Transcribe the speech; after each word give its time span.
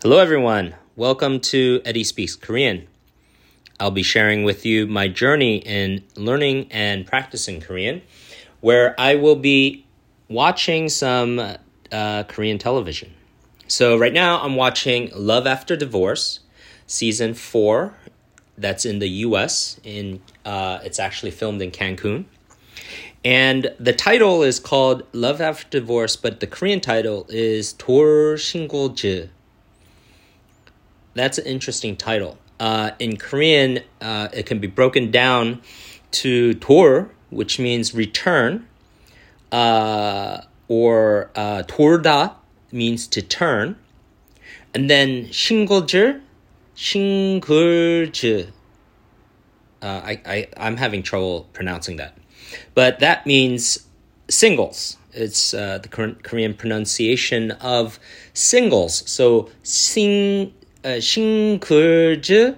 Hello, 0.00 0.18
everyone. 0.20 0.76
Welcome 0.94 1.40
to 1.40 1.82
Eddie 1.84 2.04
Speaks 2.04 2.36
Korean. 2.36 2.86
I'll 3.80 3.90
be 3.90 4.04
sharing 4.04 4.44
with 4.44 4.64
you 4.64 4.86
my 4.86 5.08
journey 5.08 5.56
in 5.56 6.04
learning 6.14 6.68
and 6.70 7.04
practicing 7.04 7.60
Korean, 7.60 8.02
where 8.60 8.94
I 8.96 9.16
will 9.16 9.34
be 9.34 9.86
watching 10.28 10.88
some 10.88 11.40
uh, 11.90 12.22
Korean 12.28 12.58
television. 12.58 13.12
So, 13.66 13.98
right 13.98 14.12
now, 14.12 14.40
I'm 14.40 14.54
watching 14.54 15.10
Love 15.16 15.48
After 15.48 15.74
Divorce, 15.74 16.40
season 16.86 17.34
four. 17.34 17.94
That's 18.56 18.86
in 18.86 19.00
the 19.00 19.08
US. 19.26 19.80
In 19.82 20.20
uh, 20.44 20.78
it's 20.84 21.00
actually 21.00 21.32
filmed 21.32 21.60
in 21.60 21.72
Cancun. 21.72 22.26
And 23.24 23.74
the 23.80 23.92
title 23.92 24.44
is 24.44 24.60
called 24.60 25.02
Love 25.12 25.40
After 25.40 25.80
Divorce, 25.80 26.14
but 26.14 26.38
the 26.38 26.46
Korean 26.46 26.80
title 26.80 27.26
is 27.28 27.72
Tor 27.72 28.36
Shingolje 28.36 29.30
that's 31.18 31.38
an 31.38 31.46
interesting 31.46 31.96
title. 31.96 32.38
Uh, 32.60 32.90
in 32.98 33.16
Korean, 33.16 33.80
uh, 34.00 34.28
it 34.32 34.46
can 34.46 34.58
be 34.58 34.66
broken 34.66 35.10
down 35.10 35.62
to 36.10 36.54
tor, 36.54 37.10
which 37.30 37.58
means 37.58 37.94
return, 37.94 38.66
uh, 39.52 40.42
or 40.68 41.30
uh, 41.34 41.62
torda 41.66 42.34
means 42.72 43.06
to 43.08 43.22
turn, 43.22 43.76
and 44.74 44.90
then 44.90 45.26
shingoljer, 45.26 46.20
shingolje. 46.76 48.50
Uh, 49.80 49.86
I, 49.86 50.20
I, 50.26 50.48
I'm 50.56 50.76
having 50.76 51.02
trouble 51.02 51.48
pronouncing 51.52 51.96
that. 51.96 52.16
But 52.74 52.98
that 53.00 53.26
means 53.26 53.86
singles. 54.28 54.96
It's 55.12 55.54
uh, 55.54 55.78
the 55.78 55.88
Korean 55.88 56.54
pronunciation 56.54 57.52
of 57.52 57.98
singles. 58.34 59.08
So 59.10 59.50
sing 59.62 60.52
uh, 60.84 61.00
Shinkurji 61.00 62.56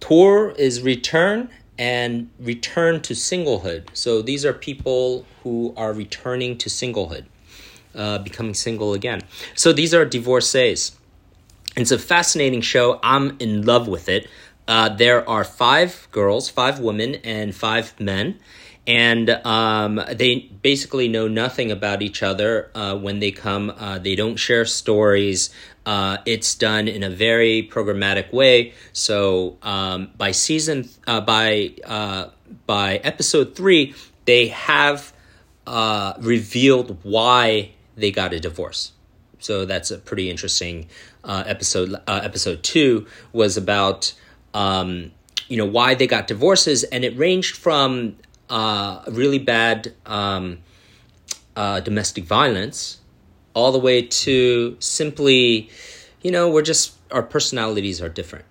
tour 0.00 0.50
is 0.58 0.82
return 0.82 1.48
and 1.78 2.28
return 2.40 3.00
to 3.02 3.14
singlehood. 3.14 3.86
So 3.92 4.22
these 4.22 4.44
are 4.44 4.52
people 4.52 5.24
who 5.42 5.72
are 5.76 5.92
returning 5.92 6.58
to 6.58 6.68
singlehood, 6.68 7.26
uh, 7.94 8.18
becoming 8.18 8.54
single 8.54 8.92
again. 8.92 9.20
So 9.54 9.72
these 9.72 9.94
are 9.94 10.04
divorcees. 10.04 10.98
It's 11.76 11.92
a 11.92 11.98
fascinating 11.98 12.60
show. 12.60 12.98
I'm 13.02 13.36
in 13.38 13.64
love 13.64 13.86
with 13.86 14.08
it. 14.08 14.28
Uh, 14.66 14.88
there 14.88 15.28
are 15.28 15.44
five 15.44 16.08
girls, 16.10 16.48
five 16.48 16.80
women, 16.80 17.16
and 17.16 17.54
five 17.54 17.98
men 18.00 18.40
and 18.86 19.30
um, 19.30 20.00
they 20.12 20.50
basically 20.62 21.08
know 21.08 21.26
nothing 21.26 21.70
about 21.70 22.02
each 22.02 22.22
other 22.22 22.70
uh, 22.74 22.96
when 22.96 23.18
they 23.18 23.30
come. 23.30 23.72
Uh, 23.78 23.98
they 23.98 24.14
don't 24.14 24.36
share 24.36 24.64
stories. 24.66 25.50
Uh, 25.86 26.18
it's 26.26 26.54
done 26.54 26.88
in 26.88 27.02
a 27.02 27.10
very 27.10 27.68
programmatic 27.70 28.32
way. 28.32 28.74
So 28.92 29.56
um, 29.62 30.10
by 30.16 30.32
season, 30.32 30.88
uh, 31.06 31.22
by 31.22 31.74
uh, 31.84 32.26
by 32.66 32.96
episode 32.98 33.56
three, 33.56 33.94
they 34.26 34.48
have 34.48 35.12
uh, 35.66 36.14
revealed 36.20 36.98
why 37.02 37.70
they 37.96 38.10
got 38.10 38.34
a 38.34 38.40
divorce. 38.40 38.92
So 39.38 39.64
that's 39.64 39.90
a 39.90 39.98
pretty 39.98 40.30
interesting 40.30 40.88
episode. 41.24 41.94
episode 42.06 42.62
two 42.62 43.06
was 43.32 43.56
about. 43.56 44.12
Um, 44.52 45.12
you 45.48 45.58
know 45.58 45.66
why 45.66 45.94
they 45.94 46.06
got 46.06 46.26
divorces 46.26 46.84
and 46.84 47.04
it 47.04 47.14
ranged 47.18 47.54
from 47.54 48.16
uh, 48.50 49.02
really 49.08 49.38
bad 49.38 49.94
um, 50.06 50.58
uh, 51.56 51.80
domestic 51.80 52.24
violence, 52.24 53.00
all 53.54 53.72
the 53.72 53.78
way 53.78 54.02
to 54.02 54.76
simply, 54.80 55.70
you 56.22 56.30
know, 56.30 56.50
we're 56.50 56.62
just, 56.62 56.94
our 57.10 57.22
personalities 57.22 58.02
are 58.02 58.08
different. 58.08 58.44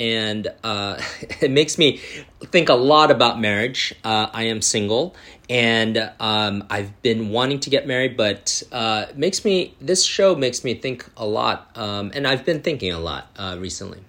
And 0.00 0.48
uh, 0.64 1.00
it 1.40 1.50
makes 1.50 1.78
me 1.78 1.98
think 2.44 2.68
a 2.68 2.74
lot 2.74 3.10
about 3.10 3.40
marriage. 3.40 3.94
Uh, 4.02 4.28
I 4.32 4.44
am 4.44 4.62
single 4.62 5.14
and 5.48 6.10
um, 6.18 6.64
I've 6.70 7.00
been 7.02 7.28
wanting 7.28 7.60
to 7.60 7.70
get 7.70 7.86
married, 7.86 8.16
but 8.16 8.62
uh, 8.72 9.06
it 9.10 9.18
makes 9.18 9.44
me, 9.44 9.74
this 9.80 10.02
show 10.04 10.34
makes 10.34 10.64
me 10.64 10.74
think 10.74 11.04
a 11.16 11.26
lot. 11.26 11.70
Um, 11.76 12.10
and 12.14 12.26
I've 12.26 12.44
been 12.44 12.62
thinking 12.62 12.92
a 12.92 12.98
lot 12.98 13.28
uh, 13.36 13.56
recently. 13.60 14.00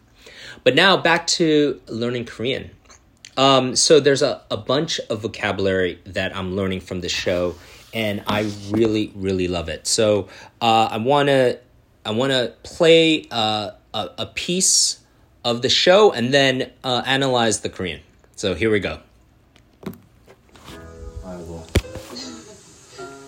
But 0.63 0.75
now 0.75 0.95
back 0.95 1.27
to 1.27 1.81
learning 1.87 2.25
Korean. 2.25 2.71
Um, 3.36 3.76
so 3.76 4.00
there's 4.00 4.22
a, 4.22 4.42
a 4.50 4.56
bunch 4.56 4.98
of 5.08 5.22
vocabulary 5.22 6.00
that 6.06 6.34
I'm 6.36 6.56
learning 6.56 6.80
from 6.80 7.00
the 7.02 7.08
show, 7.08 7.54
and 7.94 8.22
I 8.26 8.50
really, 8.70 9.12
really 9.14 9.46
love 9.46 9.68
it. 9.68 9.86
So 9.86 10.28
uh, 10.60 10.88
I 10.90 10.98
wanna 10.98 11.58
I 12.04 12.10
wanna 12.10 12.52
play 12.64 13.26
uh, 13.30 13.70
a, 13.94 14.10
a 14.18 14.26
piece 14.26 14.98
of 15.44 15.62
the 15.62 15.68
show 15.68 16.10
and 16.10 16.34
then 16.34 16.72
uh, 16.82 17.02
analyze 17.06 17.60
the 17.60 17.68
Korean. 17.68 18.00
So 18.34 18.54
here 18.54 18.70
we 18.70 18.80
go. 18.80 18.98
아이고. 21.24 21.64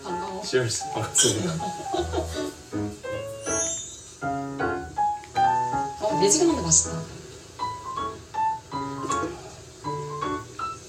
반가워. 0.02 0.42
Cheers. 0.42 0.82
반갑습니다. 0.92 1.54
어, 6.00 6.20
매지근한데 6.20 6.62
맛있다. 6.62 7.13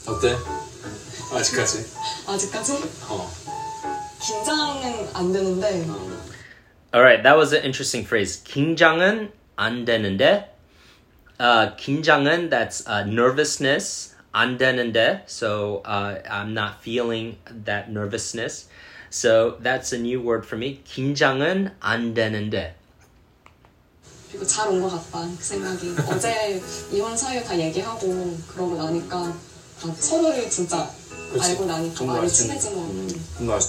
어때? 0.06 0.36
아직까지? 1.32 1.84
아직까지? 2.26 2.72
어. 3.08 3.30
긴장은 4.20 5.08
안 5.14 5.32
되는데 5.32 5.86
All 6.94 7.02
right, 7.04 7.22
that 7.22 7.36
was 7.36 7.52
an 7.52 7.62
interesting 7.64 8.06
phrase. 8.06 8.42
긴장은 8.44 9.30
안 9.56 9.84
되는데. 9.84 10.48
Uh, 11.38 11.76
긴장은 11.76 12.48
that's 12.48 12.86
uh, 12.88 13.04
nervousness. 13.04 14.14
안 14.32 14.56
되는데. 14.56 15.22
So 15.26 15.82
uh, 15.84 16.22
I'm 16.30 16.54
not 16.54 16.80
feeling 16.80 17.36
that 17.64 17.90
nervousness. 17.90 18.68
So 19.10 19.56
that's 19.60 19.92
a 19.92 19.98
new 19.98 20.20
word 20.22 20.46
for 20.46 20.56
me. 20.56 20.80
긴장은 20.84 21.72
안 21.80 22.14
되는데. 22.14 22.74
그리고 24.30 24.46
잘 24.46 24.68
온 24.68 24.80
것 24.80 24.88
같다 24.90 25.26
그 25.36 25.42
생각이 25.42 25.94
어제 26.10 26.60
이혼 26.92 27.16
사유 27.16 27.42
다 27.44 27.58
얘기하고 27.58 28.36
그러고 28.48 28.76
나니까 28.76 29.22
다 29.22 29.34
서로를 29.95 30.49
진짜 30.49 30.89
그치. 31.31 31.51
알고 31.51 31.65
나니까 31.65 31.95
좀 31.95 32.07
많이 32.07 32.19
알수 32.21 32.43
친해진 32.43 32.73
것 32.75 32.81
같아 32.81 33.19
뭔가 33.39 33.59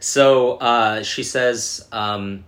So 0.00 0.58
uh, 0.60 1.02
she 1.02 1.24
says 1.24 1.86
um, 1.90 2.44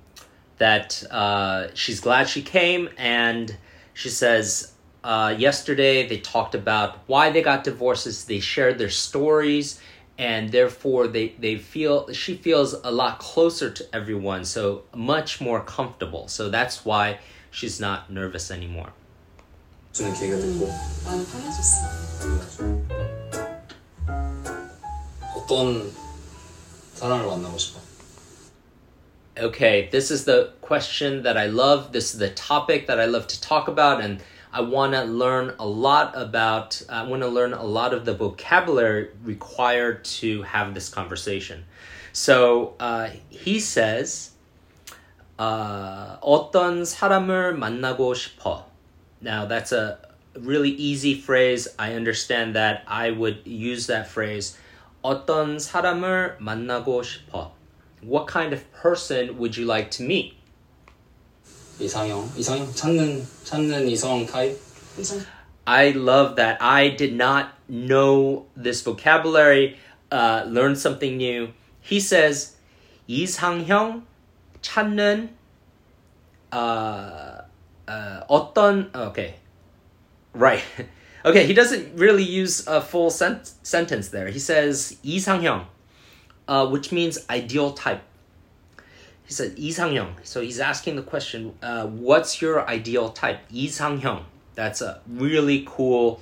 that 0.59 1.03
uh, 1.11 1.69
she's 1.75 1.99
glad 2.01 2.29
she 2.29 2.43
came, 2.43 2.89
and 2.97 3.57
she 3.93 4.09
says 4.09 4.73
uh, 5.03 5.35
yesterday 5.37 6.07
they 6.07 6.19
talked 6.19 6.55
about 6.55 6.99
why 7.09 7.31
they 7.31 7.43
got 7.43 7.65
divorces. 7.65 8.25
They 8.27 8.39
shared 8.39 8.79
their 8.79 8.91
stories, 8.91 9.81
and 10.17 10.53
therefore 10.53 11.09
they 11.09 11.35
they 11.41 11.57
feel 11.57 12.13
she 12.13 12.37
feels 12.37 12.75
a 12.85 12.93
lot 12.93 13.19
closer 13.19 13.69
to 13.71 13.85
everyone, 13.93 14.45
so 14.45 14.83
much 14.95 15.41
more 15.41 15.61
comfortable. 15.61 16.29
So 16.29 16.51
that's 16.51 16.85
why 16.85 17.19
she's 17.51 17.81
not 17.81 18.13
nervous 18.13 18.51
anymore. 18.53 18.93
주는 19.95 20.13
계기가 20.15 20.37
됐고 20.37 20.69
많이 21.05 21.27
편해졌어 21.27 22.01
어떤 25.37 25.93
사람을 26.95 27.27
만나고 27.27 27.59
싶어? 27.59 27.81
Okay, 29.37 29.89
this 29.91 30.11
is 30.11 30.25
the 30.27 30.53
question 30.61 31.23
that 31.23 31.39
I 31.39 31.47
love. 31.47 31.93
This 31.93 32.13
is 32.13 32.19
the 32.19 32.31
topic 32.31 32.87
that 32.89 33.01
I 33.01 33.07
love 33.07 33.27
to 33.29 33.41
talk 33.41 33.69
about, 33.69 34.01
and 34.03 34.21
I 34.53 34.61
want 34.61 34.93
to 34.93 35.05
learn 35.05 35.55
a 35.59 35.67
lot 35.67 36.13
about. 36.15 36.83
I 36.89 37.05
want 37.05 37.23
to 37.23 37.29
learn 37.29 37.55
a 37.55 37.65
lot 37.65 37.95
of 37.95 38.05
the 38.05 38.13
vocabulary 38.13 39.09
required 39.25 40.05
to 40.21 40.43
have 40.43 40.75
this 40.75 40.91
conversation. 40.91 41.65
So 42.13 42.75
uh, 42.81 43.11
he 43.31 43.61
says, 43.61 44.33
uh, 45.39 46.19
"어떤 46.21 46.85
사람을 46.85 47.57
만나고 47.57 48.15
싶어." 48.15 48.67
Now 49.25 49.47
that's 49.47 49.73
a 49.73 49.99
really 50.39 50.71
easy 50.71 51.15
phrase. 51.15 51.69
I 51.79 51.95
understand 51.95 52.55
that. 52.55 52.83
I 52.87 53.11
would 53.11 53.43
use 53.45 53.87
that 53.87 54.09
phrase. 54.09 54.57
어떤 55.03 55.59
사람을 55.59 56.37
만나고 56.41 57.03
싶어. 57.03 57.53
What 58.03 58.27
kind 58.27 58.53
of 58.53 58.65
person 58.73 59.39
would 59.39 59.57
you 59.57 59.67
like 59.67 59.91
to 59.93 60.05
meet? 60.05 60.37
이상형? 61.79 62.33
이상형? 62.37 62.75
찾는 62.75 63.27
찾는 63.45 63.89
이성 63.89 64.27
타입? 64.27 64.59
이상 64.99 65.21
I 65.67 65.91
love 65.91 66.37
that. 66.37 66.59
I 66.61 66.89
did 66.89 67.15
not 67.15 67.53
know 67.69 68.47
this 68.57 68.83
vocabulary, 68.83 69.77
uh, 70.11 70.45
learned 70.47 70.79
something 70.79 71.17
new. 71.17 71.53
He 71.81 72.01
says, 72.01 72.57
이상형 73.09 74.03
찾는 74.63 75.29
uh, 76.53 77.34
uh, 77.87 78.23
어떤 78.29 78.95
okay, 78.95 79.35
right. 80.35 80.63
Okay, 81.23 81.45
he 81.45 81.53
doesn't 81.53 81.99
really 81.99 82.25
use 82.25 82.67
a 82.67 82.81
full 82.81 83.11
sent- 83.11 83.53
sentence 83.63 84.09
there. 84.09 84.29
He 84.29 84.39
says 84.39 84.97
이상형, 85.05 85.67
uh, 86.49 86.67
which 86.69 86.93
means 86.93 87.19
ideal 87.29 87.73
type. 87.73 88.01
he 89.31 89.35
said 89.35 89.57
이상형. 89.57 90.15
So 90.25 90.41
he's 90.41 90.59
asking 90.59 90.97
the 90.97 91.03
question, 91.03 91.55
uh, 91.63 91.87
what's 91.87 92.43
your 92.43 92.69
ideal 92.69 93.11
type? 93.11 93.39
이상형. 93.53 94.25
That's 94.57 94.83
a 94.83 95.01
really 95.07 95.65
cool 95.69 96.21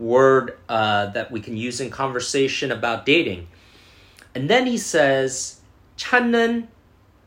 word 0.00 0.58
uh, 0.68 1.06
that 1.10 1.30
we 1.30 1.40
can 1.40 1.56
use 1.56 1.80
in 1.80 1.88
conversation 1.90 2.72
about 2.72 3.06
dating. 3.06 3.46
And 4.34 4.50
then 4.50 4.66
he 4.66 4.76
says 4.76 5.60
찾는 5.98 6.66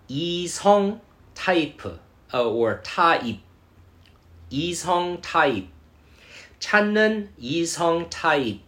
이성 0.10 1.00
타입 1.34 1.86
uh, 2.34 2.50
or 2.50 2.82
타입. 2.84 3.40
이성 4.50 5.22
타입. 5.22 5.70
찾는 6.60 7.30
이성 7.38 8.10
타입. 8.10 8.62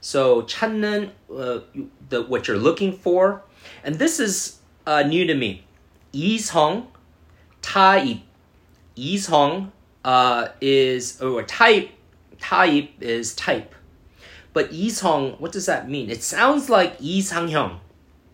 So 0.00 0.46
찾는 0.46 1.12
uh, 1.30 1.60
the 2.08 2.22
what 2.22 2.48
you're 2.48 2.56
looking 2.56 2.92
for, 2.92 3.42
and 3.84 3.98
this 3.98 4.20
is 4.20 4.58
uh, 4.86 5.02
new 5.02 5.26
to 5.26 5.34
me. 5.34 5.64
이성 6.12 6.88
타입. 7.60 8.22
이성 8.96 9.70
uh, 10.04 10.48
is 10.60 11.20
or 11.20 11.42
type. 11.42 11.90
Type 12.40 12.90
is 13.00 13.34
type. 13.34 13.74
But 14.52 14.70
이성, 14.72 15.38
what 15.40 15.52
does 15.52 15.66
that 15.66 15.88
mean? 15.88 16.10
It 16.10 16.22
sounds 16.22 16.70
like 16.70 16.98
이상형. 16.98 17.80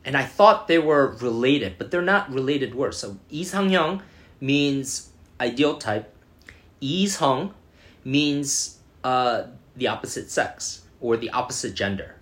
And 0.04 0.16
I 0.16 0.24
thought 0.24 0.68
they 0.68 0.78
were 0.78 1.16
related, 1.20 1.78
but 1.78 1.90
they're 1.90 2.02
not 2.02 2.30
related 2.32 2.74
words. 2.74 2.98
So 2.98 3.16
이상형 3.32 4.00
means 4.40 5.10
ideal 5.40 5.76
type. 5.76 6.14
Yi's 6.79 7.17
Hong 7.17 7.53
means 8.03 8.79
uh, 9.03 9.43
the 9.75 9.87
opposite 9.87 10.29
sex 10.29 10.83
or 11.01 11.17
the 11.17 11.29
opposite 11.31 11.73
gender. 11.73 12.15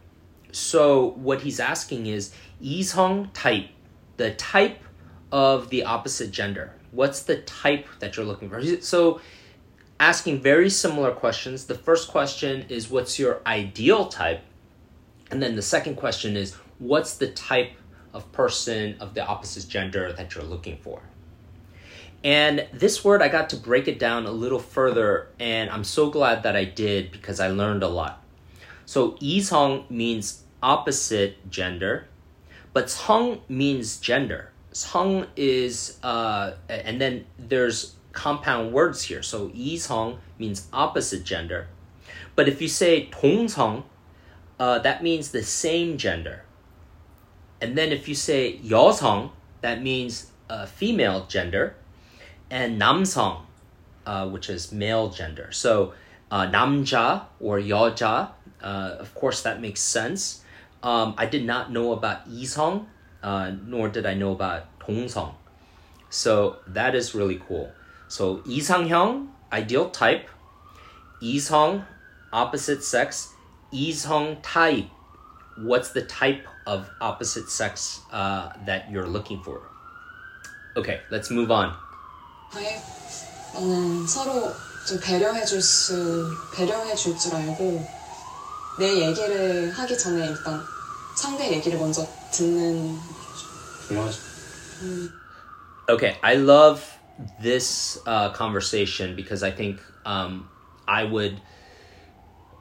So 0.52 1.12
what 1.12 1.42
he's 1.42 1.60
asking 1.60 2.08
is 2.08 2.34
Yi's 2.60 2.92
Hong 2.94 3.30
type, 3.32 3.70
the 4.18 4.32
type 4.32 4.80
of 5.32 5.70
the 5.70 5.84
opposite 5.84 6.32
gender. 6.32 6.74
What's 6.92 7.22
the 7.24 7.38
type 7.38 7.88
that 8.00 8.16
you're 8.16 8.26
looking 8.26 8.50
for? 8.50 8.62
So 8.82 9.22
asking 10.00 10.42
very 10.42 10.70
similar 10.70 11.12
questions. 11.12 11.66
The 11.66 11.76
first 11.76 12.08
question 12.10 12.66
is 12.70 12.90
what's 12.90 13.20
your 13.20 13.42
ideal 13.46 14.08
type? 14.08 14.42
And 15.30 15.42
then 15.42 15.56
the 15.56 15.62
second 15.62 15.96
question 15.96 16.38
is 16.38 16.56
what's 16.80 17.16
the 17.16 17.28
type 17.28 17.72
of 18.14 18.32
person 18.32 18.96
of 19.00 19.14
the 19.14 19.26
opposite 19.26 19.68
gender 19.68 20.14
that 20.14 20.34
you're 20.34 20.44
looking 20.44 20.78
for? 20.78 21.02
And 22.25 22.69
this 22.73 23.05
word, 23.05 23.21
I 23.21 23.29
got 23.29 23.51
to 23.51 23.57
break 23.57 23.89
it 23.89 23.99
down 23.99 24.27
a 24.27 24.31
little 24.31 24.61
further, 24.61 25.29
and 25.41 25.69
I'm 25.71 25.83
so 25.83 26.09
glad 26.09 26.45
that 26.45 26.55
I 26.55 26.65
did 26.65 27.11
because 27.11 27.41
I 27.41 27.49
learned 27.49 27.83
a 27.83 27.89
lot. 27.89 28.23
So, 28.87 29.13
이성 29.21 29.91
means 29.91 30.45
opposite 30.63 31.51
gender, 31.51 32.07
but 32.73 32.89
성 32.89 33.41
means 33.49 33.99
gender. 33.99 34.51
성 34.73 35.27
is, 35.37 35.99
uh, 36.05 36.53
and 36.69 37.01
then 37.01 37.27
there's 37.39 37.97
compound 38.13 38.73
words 38.73 39.03
here. 39.03 39.23
So, 39.23 39.49
이성 39.49 40.19
means 40.39 40.69
opposite 40.73 41.25
gender. 41.25 41.67
But 42.37 42.49
if 42.49 42.63
you 42.63 42.69
say 42.69 43.09
동성, 43.11 43.83
uh, 44.61 44.79
that 44.79 45.03
means 45.03 45.33
the 45.33 45.43
same 45.43 45.99
gender. 45.99 46.45
And 47.61 47.77
then 47.77 47.91
if 47.91 48.09
you 48.09 48.15
say 48.15 48.59
여성, 48.63 49.31
that 49.61 49.83
means 49.83 50.31
uh, 50.49 50.67
female 50.67 51.27
gender 51.27 51.75
and 52.51 52.81
남성, 52.81 53.47
uh, 54.07 54.29
which 54.29 54.51
is 54.51 54.73
male 54.73 55.09
gender. 55.09 55.49
So 55.53 55.95
uh, 56.31 56.47
남자 56.51 57.27
or 57.41 57.59
여자, 57.59 58.31
uh, 58.63 58.97
of 58.99 59.15
course 59.15 59.43
that 59.43 59.61
makes 59.61 59.81
sense. 59.81 60.43
Um, 60.83 61.15
I 61.17 61.27
did 61.27 61.45
not 61.45 61.71
know 61.71 61.93
about 61.93 62.29
이성, 62.29 62.87
uh, 63.23 63.53
nor 63.67 63.89
did 63.89 64.07
I 64.07 64.15
know 64.15 64.33
about 64.33 64.65
동성. 64.81 65.35
So 66.11 66.57
that 66.67 66.95
is 66.95 67.15
really 67.15 67.41
cool. 67.49 67.73
So 68.09 68.39
이상형, 68.47 69.29
ideal 69.53 69.91
type. 69.91 70.29
이성, 71.23 71.85
opposite 72.33 72.83
sex. 72.83 73.29
이성 73.73 74.39
type. 74.43 74.91
What's 75.57 75.91
the 75.91 76.03
type 76.03 76.47
of 76.67 76.91
opposite 77.01 77.49
sex 77.49 78.01
uh, 78.11 78.53
that 78.67 78.91
you're 78.91 79.07
looking 79.07 79.43
for? 79.43 79.63
Okay, 80.77 81.01
let's 81.11 81.31
move 81.31 81.51
on. 81.51 81.75
타입 82.53 82.81
나는 83.55 84.07
서로 84.07 84.53
좀 84.87 84.99
배려해줄 85.01 85.61
수 85.61 86.31
배려해줄 86.55 87.17
줄 87.19 87.35
알고 87.35 87.87
내 88.79 89.09
얘기를 89.09 89.71
하기 89.71 89.97
전에 89.99 90.27
일단 90.27 90.61
상대 91.17 91.51
얘기를 91.53 91.79
먼저 91.79 92.07
듣는 92.31 92.99
중요하지. 93.89 94.19
Okay, 95.89 96.17
I 96.23 96.37
love 96.37 96.83
this 97.41 97.99
uh, 98.07 98.33
conversation 98.33 99.15
because 99.15 99.43
I 99.43 99.51
think 99.51 99.81
um, 100.07 100.49
I 100.89 101.05
would 101.05 101.41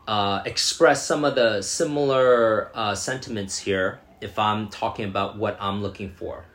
uh, 0.07 0.41
express 0.45 1.05
some 1.05 1.23
of 1.23 1.35
the 1.35 1.61
similar 1.61 2.69
uh, 2.75 2.95
sentiments 2.95 3.57
here 3.57 3.99
if 4.19 4.37
I'm 4.37 4.69
talking 4.69 5.05
about 5.05 5.37
what 5.37 5.57
I'm 5.59 5.81
looking 5.81 6.11
for. 6.11 6.45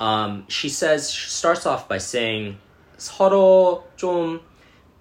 Um, 0.00 0.44
she 0.48 0.68
says 0.68 1.10
she 1.10 1.28
starts 1.28 1.66
off 1.66 1.88
by 1.88 1.98
saying 1.98 2.58
서로 2.96 3.84
좀 3.96 4.40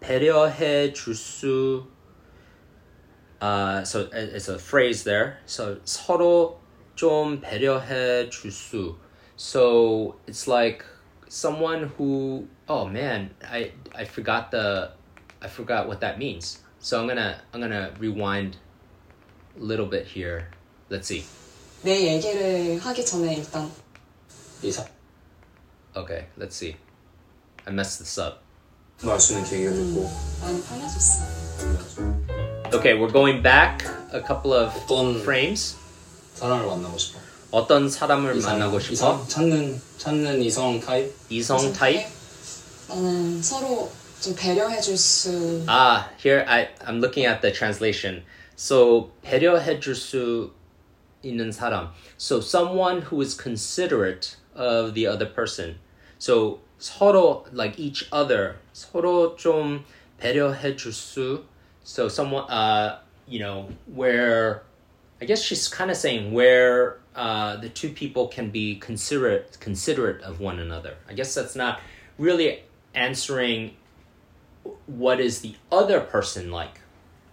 배려해 0.01 0.93
줄수 0.93 1.85
uh, 3.41 3.83
so 3.83 4.09
it's 4.11 4.49
a 4.49 4.57
phrase 4.57 5.03
there. 5.03 5.37
So 5.45 5.77
서로 5.85 6.57
좀 6.95 7.41
배려해 7.41 8.29
줄수. 8.29 8.95
So 9.35 10.15
it's 10.25 10.47
like 10.47 10.83
someone 11.29 11.91
who 11.97 12.47
oh 12.67 12.85
man, 12.85 13.31
I 13.43 13.71
I 13.93 14.05
forgot 14.05 14.51
the 14.51 14.91
I 15.41 15.47
forgot 15.47 15.87
what 15.87 16.01
that 16.01 16.17
means. 16.17 16.59
So 16.79 16.99
I'm 16.99 17.07
gonna 17.07 17.41
I'm 17.53 17.61
gonna 17.61 17.91
rewind 17.99 18.57
a 19.59 19.63
little 19.63 19.85
bit 19.85 20.05
here. 20.05 20.49
Let's 20.89 21.07
see. 21.07 21.23
내 21.83 22.01
얘기를 22.01 22.79
하기 22.79 23.05
전에 23.05 23.35
일단 23.35 23.69
이사 24.63 24.85
Okay, 25.95 26.25
let's 26.37 26.55
see. 26.55 26.75
I 27.65 27.73
messed 27.73 27.99
this 27.99 28.19
up. 28.19 28.39
말 29.03 29.19
수 29.19 29.33
있는 29.33 29.45
계기가 29.49 29.71
됐고 29.71 30.09
많이 30.41 30.61
편해졌어. 30.63 31.23
Okay, 32.73 32.93
we're 32.93 33.11
going 33.11 33.41
back 33.41 33.85
a 34.13 34.21
couple 34.21 34.53
of 34.53 34.71
어떤 34.85 35.19
frames. 35.21 35.75
사람을 36.35 36.65
만나고 36.67 36.97
싶어. 36.97 37.19
어떤 37.51 37.89
사람을 37.89 38.35
이상- 38.37 38.53
만나고 38.59 38.79
싶어? 38.79 38.93
이상 38.93 39.27
찾는 39.27 39.81
찾는 39.97 40.41
이성 40.41 40.79
타입 40.79 41.13
이성 41.29 41.73
타입? 41.73 42.05
나는 42.89 43.41
서로 43.41 43.89
좀 44.21 44.35
배려해줄 44.35 44.97
수 44.97 45.63
Ah, 45.67 46.09
here 46.23 46.43
I 46.47 46.67
I'm 46.85 46.97
looking 47.01 47.25
at 47.27 47.41
the 47.41 47.51
translation. 47.53 48.23
So 48.55 49.11
배려해줄 49.23 49.95
수 49.95 50.51
있는 51.23 51.51
사람. 51.51 51.91
So 52.19 52.37
someone 52.39 53.01
who 53.11 53.21
is 53.21 53.35
considerate 53.37 54.35
of 54.55 54.93
the 54.93 55.07
other 55.07 55.25
person. 55.25 55.79
So 56.19 56.59
서로 56.79 57.45
like 57.53 57.79
each 57.79 58.07
other. 58.11 58.57
서로 58.73 59.35
좀 59.37 59.83
배려해줄 60.19 60.91
수. 60.91 61.43
So 61.83 62.07
someone 62.07 62.49
uh 62.49 62.99
you 63.27 63.39
know 63.39 63.69
where 63.85 64.63
I 65.21 65.25
guess 65.25 65.41
she's 65.41 65.67
kind 65.67 65.89
of 65.89 65.97
saying 65.97 66.31
where 66.31 66.99
uh, 67.15 67.55
the 67.55 67.69
two 67.69 67.89
people 67.89 68.27
can 68.27 68.51
be 68.51 68.75
considerate 68.75 69.57
considerate 69.59 70.21
of 70.21 70.39
one 70.39 70.59
another. 70.59 70.95
I 71.09 71.13
guess 71.13 71.33
that's 71.33 71.55
not 71.55 71.79
really 72.19 72.63
answering 72.93 73.75
what 74.85 75.19
is 75.19 75.41
the 75.41 75.55
other 75.71 75.99
person 75.99 76.51
like. 76.51 76.81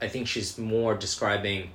I 0.00 0.08
think 0.08 0.26
she's 0.28 0.56
more 0.56 0.94
describing 0.94 1.70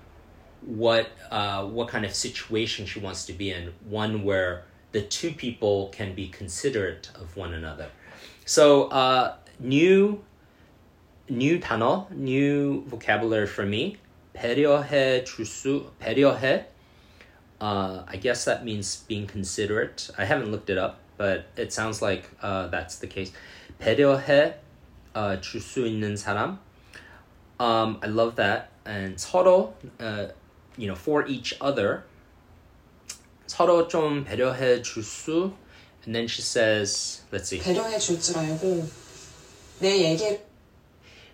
what 0.62 1.10
uh, 1.30 1.66
what 1.66 1.88
kind 1.90 2.06
of 2.06 2.16
situation 2.16 2.88
she 2.88 3.00
wants 3.00 3.26
to 3.26 3.34
be 3.34 3.52
in. 3.52 3.74
One 3.88 4.24
where 4.24 4.64
the 4.94 5.02
two 5.02 5.32
people 5.32 5.90
can 5.92 6.14
be 6.16 6.28
considerate 6.28 7.10
of 7.16 7.36
one 7.38 7.54
another. 7.54 7.90
So 8.46 8.86
uh, 8.86 9.36
new 9.60 10.24
new 11.30 11.60
단어, 11.60 12.10
new 12.12 12.84
vocabulary 12.88 13.48
for 13.48 13.66
me. 13.66 13.98
배려해 14.34 15.24
줄수 15.26 15.92
배려해. 16.00 16.66
Uh, 17.62 18.04
I 18.08 18.16
guess 18.18 18.46
that 18.46 18.64
means 18.64 19.04
being 19.08 19.28
considerate. 19.28 20.10
I 20.18 20.26
haven't 20.26 20.50
looked 20.50 20.70
it 20.70 20.78
up, 20.78 21.00
but 21.18 21.48
it 21.58 21.74
sounds 21.74 22.02
like 22.02 22.30
uh, 22.42 22.68
that's 22.68 22.98
the 23.00 23.08
case. 23.08 23.32
배려해 23.80 24.56
uh, 25.14 25.38
줄 25.42 25.60
수 25.62 25.86
있는 25.86 26.16
사람. 26.16 26.60
Um, 27.60 28.00
I 28.02 28.08
love 28.08 28.36
that. 28.38 28.70
And 28.86 29.18
서로, 29.18 29.74
uh, 30.00 30.28
you 30.78 30.88
know, 30.88 30.96
for 30.96 31.28
each 31.28 31.54
other. 31.62 32.06
서로 33.48 33.88
좀 33.88 34.24
배려해 34.24 34.82
줄 34.82 35.04
수. 35.04 35.54
And 36.06 36.16
then 36.16 36.28
she 36.28 36.42
says, 36.42 37.22
let's 37.32 37.50
see. 37.50 37.60
배려해줄 37.60 38.22
줄 38.22 38.38
알고 38.38 38.88
내 39.80 39.98
얘기를 40.04 40.40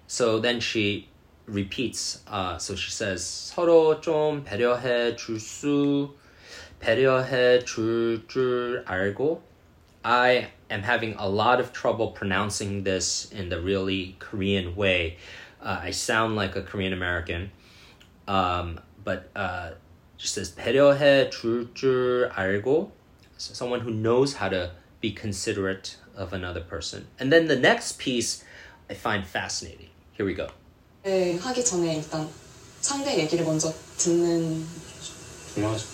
So 0.08 0.40
then 0.40 0.60
she 0.60 1.10
repeats. 1.48 2.20
Uh, 2.28 2.58
so 2.58 2.76
she 2.76 2.92
says, 2.92 3.52
서로 3.56 4.02
좀 4.02 4.44
배려해 4.44 5.16
줄 5.16 5.40
수, 5.40 6.14
배려해 6.80 7.64
줄 7.66 8.26
줄 8.28 8.84
알고. 8.86 9.42
I 10.04 10.50
am 10.70 10.84
having 10.84 11.16
a 11.18 11.28
lot 11.28 11.60
of 11.60 11.74
trouble 11.74 12.10
pronouncing 12.10 12.84
this 12.84 13.32
in 13.32 13.50
the 13.50 13.60
really 13.60 14.16
Korean 14.20 14.76
way. 14.76 15.18
Uh, 15.62 15.80
I 15.82 15.92
sound 15.92 16.36
like 16.36 16.56
a 16.56 16.62
Korean 16.62 16.94
American. 16.94 17.50
Um, 18.28 18.80
but 19.04 19.30
uh, 19.36 19.72
just 20.20 20.36
says 20.36 20.56
배려해 20.56 21.30
줄 21.30 21.74
줄 21.74 22.30
알고. 22.34 22.92
So 23.38 23.54
someone 23.54 23.82
who 23.82 23.92
knows 23.92 24.36
how 24.36 24.50
to 24.50 24.72
be 25.02 25.12
considerate 25.12 25.98
of 26.16 26.34
another 26.34 26.62
person. 26.62 27.08
And 27.20 27.32
then 27.32 27.48
the 27.48 27.60
next 27.60 28.00
piece 28.00 28.44
I 28.90 28.94
find 28.94 29.26
fascinating. 29.26 29.90
Here 30.14 30.26
we 30.26 30.34
go. 30.34 30.48
네, 31.04 31.38
하기 31.38 31.64
전에 31.64 31.98
일단 31.98 32.28
상대 32.82 33.18
얘기를 33.20 33.46
먼저 33.46 33.74
듣는 33.98 34.66
중요하죠. 35.54 35.86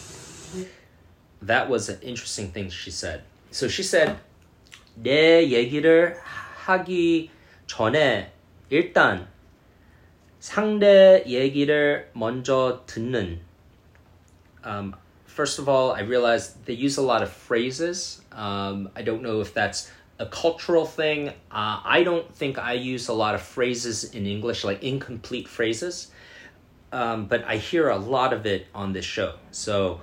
That 1.46 1.70
was 1.70 1.89
an 1.89 2.00
interesting 2.03 2.51
thing 2.53 2.70
she 2.70 2.91
said. 2.91 3.24
So 3.51 3.67
she 3.67 3.84
said, 3.84 4.17
내 4.96 5.50
얘기를 5.50 6.17
하기 6.65 7.31
전에 7.65 8.31
일단 8.70 9.27
상대 10.39 11.24
얘기를 11.25 12.10
먼저 12.13 12.84
듣는. 12.86 13.41
Um, 14.65 14.96
first 15.25 15.60
of 15.60 15.70
all, 15.70 15.91
I 15.91 16.01
realized 16.01 16.65
they 16.65 16.74
use 16.74 16.98
a 16.98 17.01
lot 17.01 17.22
of 17.24 17.31
phrases. 17.31 18.22
Um, 18.31 18.89
I 18.96 19.01
don't 19.01 19.22
know 19.22 19.41
if 19.41 19.53
that's 19.53 19.91
a 20.20 20.25
cultural 20.25 20.86
thing. 20.86 21.29
Uh, 21.51 21.81
I 21.84 22.03
don't 22.03 22.34
think 22.34 22.60
I 22.60 22.74
use 22.74 23.08
a 23.08 23.13
lot 23.13 23.36
of 23.36 23.41
phrases 23.41 24.03
in 24.03 24.25
English, 24.25 24.63
like 24.63 24.84
incomplete 24.84 25.48
phrases. 25.48 26.12
Um, 26.91 27.25
but 27.25 27.43
I 27.46 27.58
hear 27.58 27.89
a 27.89 27.98
lot 27.98 28.34
of 28.34 28.46
it 28.46 28.67
on 28.75 28.93
this 28.93 29.05
show. 29.05 29.36
So, 29.51 30.01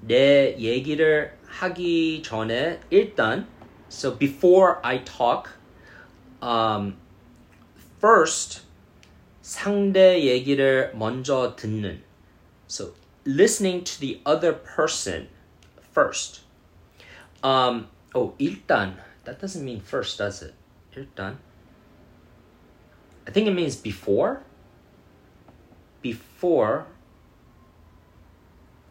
내 0.00 0.56
얘기를 0.58 1.36
하기 1.48 2.22
전에 2.22 2.80
일단 2.90 3.46
so 3.88 4.16
before 4.16 4.78
I 4.84 5.04
talk 5.04 5.50
um, 6.42 6.96
first 7.98 8.62
상대 9.42 10.22
얘기를 10.22 10.92
먼저 10.94 11.56
듣는 11.56 12.02
so 12.66 12.92
listening 13.24 13.84
to 13.84 14.00
the 14.00 14.20
other 14.24 14.52
person 14.52 15.28
first 15.92 16.40
um, 17.42 17.88
oh 18.14 18.34
일단 18.38 18.94
that 19.24 19.38
doesn't 19.40 19.64
mean 19.64 19.80
first 19.80 20.18
does 20.18 20.42
it 20.42 20.54
일단 20.94 21.36
I 23.26 23.30
think 23.30 23.46
it 23.46 23.54
means 23.54 23.76
before 23.76 24.42
before 26.00 26.86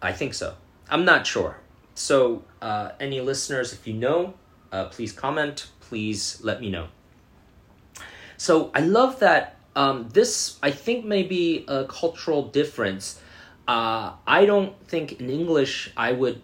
I 0.02 0.12
think 0.14 0.34
so. 0.34 0.56
I'm 0.90 1.06
not 1.06 1.26
sure. 1.26 1.58
So, 1.96 2.44
uh, 2.62 2.92
any 3.00 3.22
listeners, 3.22 3.74
if 3.74 3.88
you 3.88 3.94
know, 3.94 4.36
uh, 4.72 4.86
please 4.86 5.12
comment. 5.12 5.68
Please 5.80 6.40
let 6.44 6.62
me 6.62 6.70
know. 6.70 6.88
So, 8.38 8.72
I 8.76 8.82
love 8.82 9.20
that. 9.20 9.56
Um, 9.76 10.10
this, 10.10 10.58
I 10.62 10.72
think, 10.72 11.06
may 11.06 11.24
be 11.24 11.66
a 11.68 11.86
cultural 11.86 12.44
difference. 12.44 13.20
uh, 13.73 14.13
I 14.27 14.45
don't 14.45 14.77
think 14.87 15.19
in 15.19 15.31
English 15.31 15.91
I 15.97 16.13
would 16.13 16.43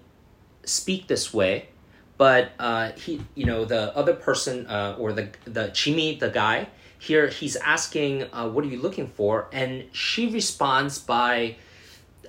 speak 0.65 1.09
this 1.09 1.35
way, 1.35 1.69
but 2.17 2.53
uh, 2.59 2.93
he, 2.93 3.21
you 3.35 3.45
know, 3.45 3.67
the 3.67 3.95
other 3.95 4.15
person 4.15 4.67
uh, 4.67 4.97
or 4.99 5.13
the 5.13 5.29
the 5.45 5.69
Chimi, 5.77 6.19
the 6.19 6.31
guy 6.31 6.69
here, 6.99 7.29
he's 7.29 7.57
asking, 7.57 8.23
uh, 8.33 8.49
"What 8.49 8.65
are 8.65 8.69
you 8.69 8.81
looking 8.81 9.09
for?" 9.09 9.51
And 9.53 9.85
she 9.93 10.33
responds 10.33 10.99
by 10.99 11.57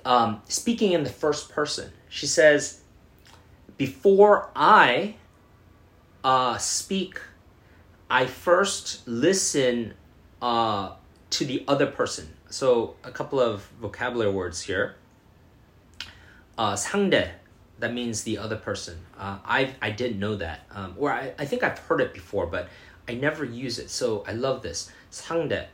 um, 0.04 0.42
speaking 0.48 0.92
in 0.92 1.02
the 1.02 1.14
first 1.24 1.48
person. 1.48 1.92
She 2.10 2.26
says, 2.26 2.80
Before 3.78 4.50
I 4.54 5.14
uh, 6.22 6.58
speak, 6.58 7.22
I 8.10 8.26
first 8.26 9.08
listen 9.08 9.94
uh, 10.42 10.92
to 11.30 11.44
the 11.46 11.64
other 11.66 11.86
person 11.86 12.36
So, 12.49 12.95
a 13.03 13.11
couple 13.11 13.39
of 13.39 13.63
vocabulary 13.81 14.31
words 14.31 14.61
here. 14.61 14.95
Uh, 16.57 16.73
상대, 16.73 17.31
that 17.79 17.93
means 17.93 18.23
the 18.23 18.37
other 18.37 18.55
person. 18.55 18.97
Uh, 19.17 19.37
I, 19.43 19.73
I 19.81 19.91
didn't 19.91 20.19
know 20.19 20.35
that. 20.37 20.61
Um, 20.71 20.95
or 20.97 21.11
I, 21.11 21.33
I 21.37 21.45
think 21.45 21.63
I've 21.63 21.79
heard 21.79 22.01
it 22.01 22.13
before, 22.13 22.47
but 22.47 22.69
I 23.07 23.15
never 23.15 23.43
use 23.43 23.79
it. 23.79 23.89
So, 23.89 24.23
I 24.27 24.33
love 24.33 24.61
this. 24.61 24.91
상대. 25.11 25.67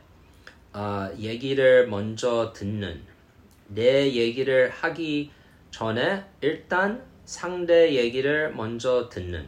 Uh, 0.74 1.10
얘기를 1.18 1.86
먼저 1.86 2.52
듣는. 2.52 3.02
내 3.68 4.12
얘기를 4.12 4.70
하기 4.70 5.30
전에 5.70 6.24
일단 6.40 7.02
상대 7.24 7.94
얘기를 7.94 8.52
먼저 8.54 9.08
듣는. 9.08 9.46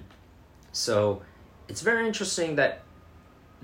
So 0.72 1.22
it's 1.68 1.82
very 1.82 2.06
interesting 2.06 2.56
that 2.56 2.82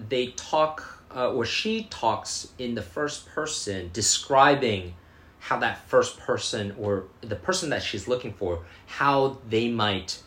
they 0.08 0.32
talk 0.36 0.93
uh, 1.15 1.31
or 1.31 1.45
she 1.45 1.83
talks 1.89 2.49
in 2.57 2.75
the 2.75 2.81
first 2.81 3.25
person 3.27 3.89
describing 3.93 4.93
how 5.39 5.57
that 5.59 5.77
first 5.87 6.19
person 6.19 6.75
or 6.79 7.05
the 7.21 7.35
person 7.35 7.69
that 7.69 7.81
she's 7.81 8.07
looking 8.07 8.33
for 8.33 8.65
how 8.87 9.37
they 9.49 9.69
might 9.69 10.21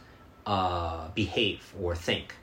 uh, 0.46 1.08
behave 1.14 1.74
or 1.80 1.94
think 1.94 2.34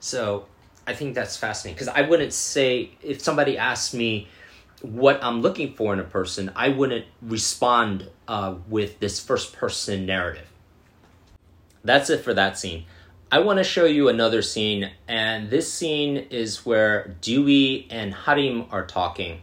so 0.00 0.44
i 0.86 0.92
think 0.92 1.14
that's 1.14 1.36
fascinating 1.36 1.74
because 1.74 1.88
i 1.88 2.02
wouldn't 2.02 2.32
say 2.32 2.90
if 3.02 3.20
somebody 3.20 3.56
asked 3.56 3.94
me 3.94 4.28
what 4.82 5.22
I'm 5.22 5.40
looking 5.40 5.74
for 5.74 5.92
in 5.92 6.00
a 6.00 6.04
person, 6.04 6.52
I 6.54 6.68
wouldn't 6.68 7.06
respond 7.22 8.08
uh, 8.28 8.56
with 8.68 9.00
this 9.00 9.20
first 9.20 9.52
person 9.52 10.06
narrative. 10.06 10.48
That's 11.84 12.10
it 12.10 12.22
for 12.22 12.34
that 12.34 12.58
scene. 12.58 12.84
I 13.31 13.39
want 13.39 13.59
to 13.59 13.63
show 13.63 13.85
you 13.85 14.09
another 14.09 14.41
scene, 14.41 14.91
and 15.07 15.49
this 15.49 15.71
scene 15.71 16.17
is 16.17 16.65
where 16.65 17.15
Dewey 17.21 17.87
and 17.89 18.13
Harim 18.13 18.65
are 18.71 18.85
talking. 18.85 19.39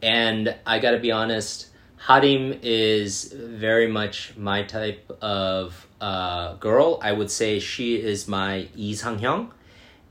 And 0.00 0.54
I 0.64 0.78
gotta 0.78 0.98
be 0.98 1.12
honest, 1.12 1.68
Harim 1.98 2.58
is 2.62 3.32
very 3.34 3.88
much 3.88 4.32
my 4.38 4.62
type 4.62 5.10
of 5.20 5.86
uh, 6.00 6.54
girl. 6.54 6.98
I 7.02 7.12
would 7.12 7.30
say 7.30 7.58
she 7.58 7.96
is 7.96 8.26
my 8.26 8.68
Lee 8.74 8.94
Sang-hyung, 8.94 9.50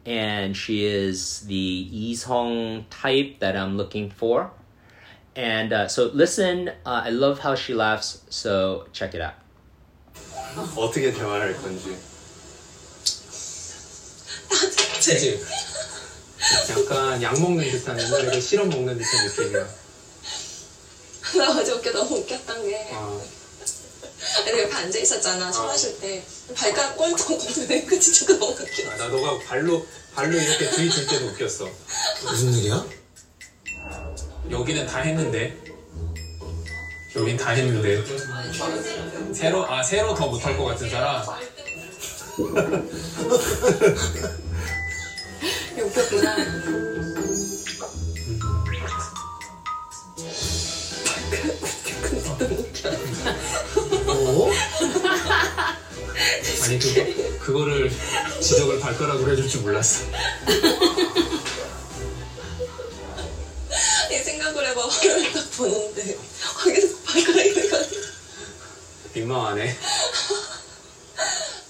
and 0.05 0.55
she 0.55 0.85
is 0.85 1.41
the 1.47 1.89
Lee 1.91 2.13
Song 2.15 2.85
type 2.91 3.39
that 3.39 3.55
I'm 3.55 3.75
looking 3.75 4.11
for. 4.11 4.51
And 5.35 5.73
uh, 5.73 5.87
so 5.87 6.11
listen, 6.13 6.69
uh, 6.85 7.03
I 7.05 7.09
love 7.09 7.39
how 7.39 7.55
she 7.55 7.73
laughs, 7.73 8.21
so 8.29 8.85
check 8.93 9.15
it 9.15 9.21
out. 9.21 9.33
어떻게 10.77 11.11
대화를 11.11 11.47
할 11.47 11.53
건지. 11.61 12.08
그치? 14.94 15.44
약간 16.70 17.22
약 17.22 17.38
먹는 17.40 17.70
듯한 17.70 17.98
옛날에 18.00 18.30
그 18.30 18.40
시럽 18.40 18.68
먹는 18.68 18.98
듯한 18.98 19.26
느낌이야. 19.26 19.68
나 21.36 21.50
어제 21.58 21.72
웃겨 21.72 21.92
너무 21.92 22.16
웃겼던 22.18 22.66
게 22.68 22.88
어, 22.92 23.24
아니 24.46 24.60
옆에 24.62 24.72
앉아 24.74 24.98
있었잖아 24.98 25.52
술 25.52 25.66
마실 25.66 26.00
때 26.00 26.24
발가락 26.56 26.96
꼴통 26.96 27.38
걷는 27.38 27.86
그 27.86 28.00
진짜 28.00 28.26
너무 28.36 28.46
웃겨 28.52 28.90
아, 28.90 28.96
나 28.96 29.08
너가 29.08 29.38
발로 29.44 29.86
발로 30.14 30.36
이렇게 30.36 30.70
들이댈 30.70 31.06
때도 31.06 31.26
웃겼어. 31.26 31.68
무슨 32.22 32.52
일이야? 32.54 32.84
여기는 34.50 34.86
다 34.86 34.98
했는데. 35.00 35.56
여긴 37.14 37.36
다 37.36 37.50
했는데. 37.50 38.04
새로 39.32 39.70
아 39.70 39.82
새로 39.82 40.14
더 40.14 40.26
못할 40.26 40.56
것 40.56 40.64
같은 40.64 40.90
사람. 40.90 41.24
웃겼구나 45.78 46.36
어? 54.06 54.50
아니 56.64 56.78
그거 56.78 57.40
그거를 57.40 57.90
지적을 58.40 58.80
발가락으로 58.80 59.32
해줄 59.32 59.48
줄 59.48 59.62
몰랐어. 59.62 60.04
이 64.10 64.14
생각을 64.22 64.66
해봐 64.68 64.86
화면을 64.86 65.32
딱 65.32 65.50
보는데 65.56 66.16
거기서 66.58 66.96
발가락이 67.04 67.54
돼가지고 67.54 68.00
민망하네. 69.14 69.76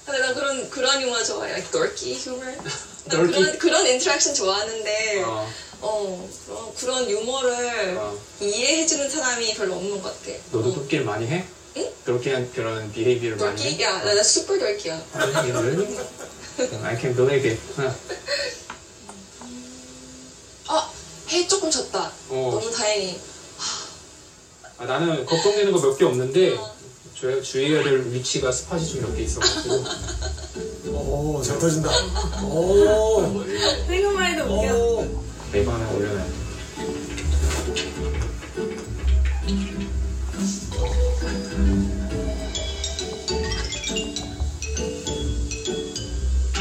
근데 0.05 0.19
나 0.19 0.33
그런 0.33 0.69
그런 0.69 1.01
유머 1.01 1.23
좋아해 1.23 1.51
like 1.53 1.71
dorky 1.71 2.13
humor? 2.15 2.55
그런 3.09 3.57
그런 3.57 3.87
인터랙션 3.87 4.33
좋아하는데 4.35 5.23
어, 5.23 5.51
어 5.81 6.29
그런, 6.45 6.73
그런 6.75 7.09
유머를 7.09 7.97
어. 7.97 8.17
이해해주는 8.39 9.09
사람이 9.09 9.53
별로 9.55 9.75
없는 9.75 10.01
것 10.01 10.03
같아 10.03 10.37
너도 10.51 10.69
어. 10.69 10.73
돕기를 10.73 11.05
많이 11.05 11.27
해? 11.27 11.45
응? 11.77 11.91
그렇게 12.05 12.33
한 12.33 12.51
그런 12.53 12.91
비헤이비를 12.91 13.37
많이? 13.37 13.61
해? 13.63 13.81
야, 13.83 14.03
나, 14.03 14.13
나 14.13 14.21
Really? 15.13 15.51
Really? 15.51 15.97
I 16.83 16.99
can 16.99 17.15
believe 17.15 17.49
it. 17.49 17.59
어. 17.79 17.95
아, 20.67 20.91
해 21.29 21.47
조금 21.47 21.69
졌다 21.71 22.11
어. 22.29 22.49
너무 22.53 22.71
다행히 22.71 23.19
아, 24.77 24.85
나는 24.85 25.25
걱정되는 25.25 25.71
거 25.71 25.79
몇 25.79 25.97
개 25.97 26.05
없는데 26.05 26.55
어. 26.57 26.75
주, 27.21 27.39
주의해야 27.43 27.83
될 27.83 28.03
위치가 28.11 28.51
스팟이 28.51 28.83
좀 28.89 29.01
몇 29.03 29.15
개 29.15 29.21
있어가지고 29.21 29.75
어, 30.87 31.37
오, 31.37 31.41
잘 31.43 31.59
터진다. 31.59 31.87
오, 32.43 33.43
생각만 33.87 34.33
해도 34.33 34.43
웃겨. 34.45 34.75
오. 34.75 35.23
네이버 35.51 35.71
하나 35.71 35.87
올려놔요. 35.91 36.31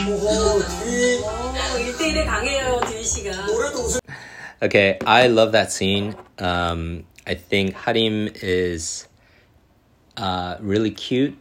오, 0.08 0.60
뒤 0.84 1.22
어, 1.24 1.52
1대1에 1.78 2.26
강해요, 2.26 2.80
듀이 2.88 3.04
씨가. 3.04 3.46
노래도 3.46 3.78
웃을 3.80 4.00
Okay, 4.62 4.98
I 5.06 5.26
love 5.26 5.52
that 5.52 5.72
scene. 5.72 6.14
Um, 6.38 7.04
I 7.26 7.34
think 7.34 7.74
Harim 7.74 8.28
is 8.42 9.06
uh, 10.20 10.58
really 10.60 10.90
cute. 10.90 11.36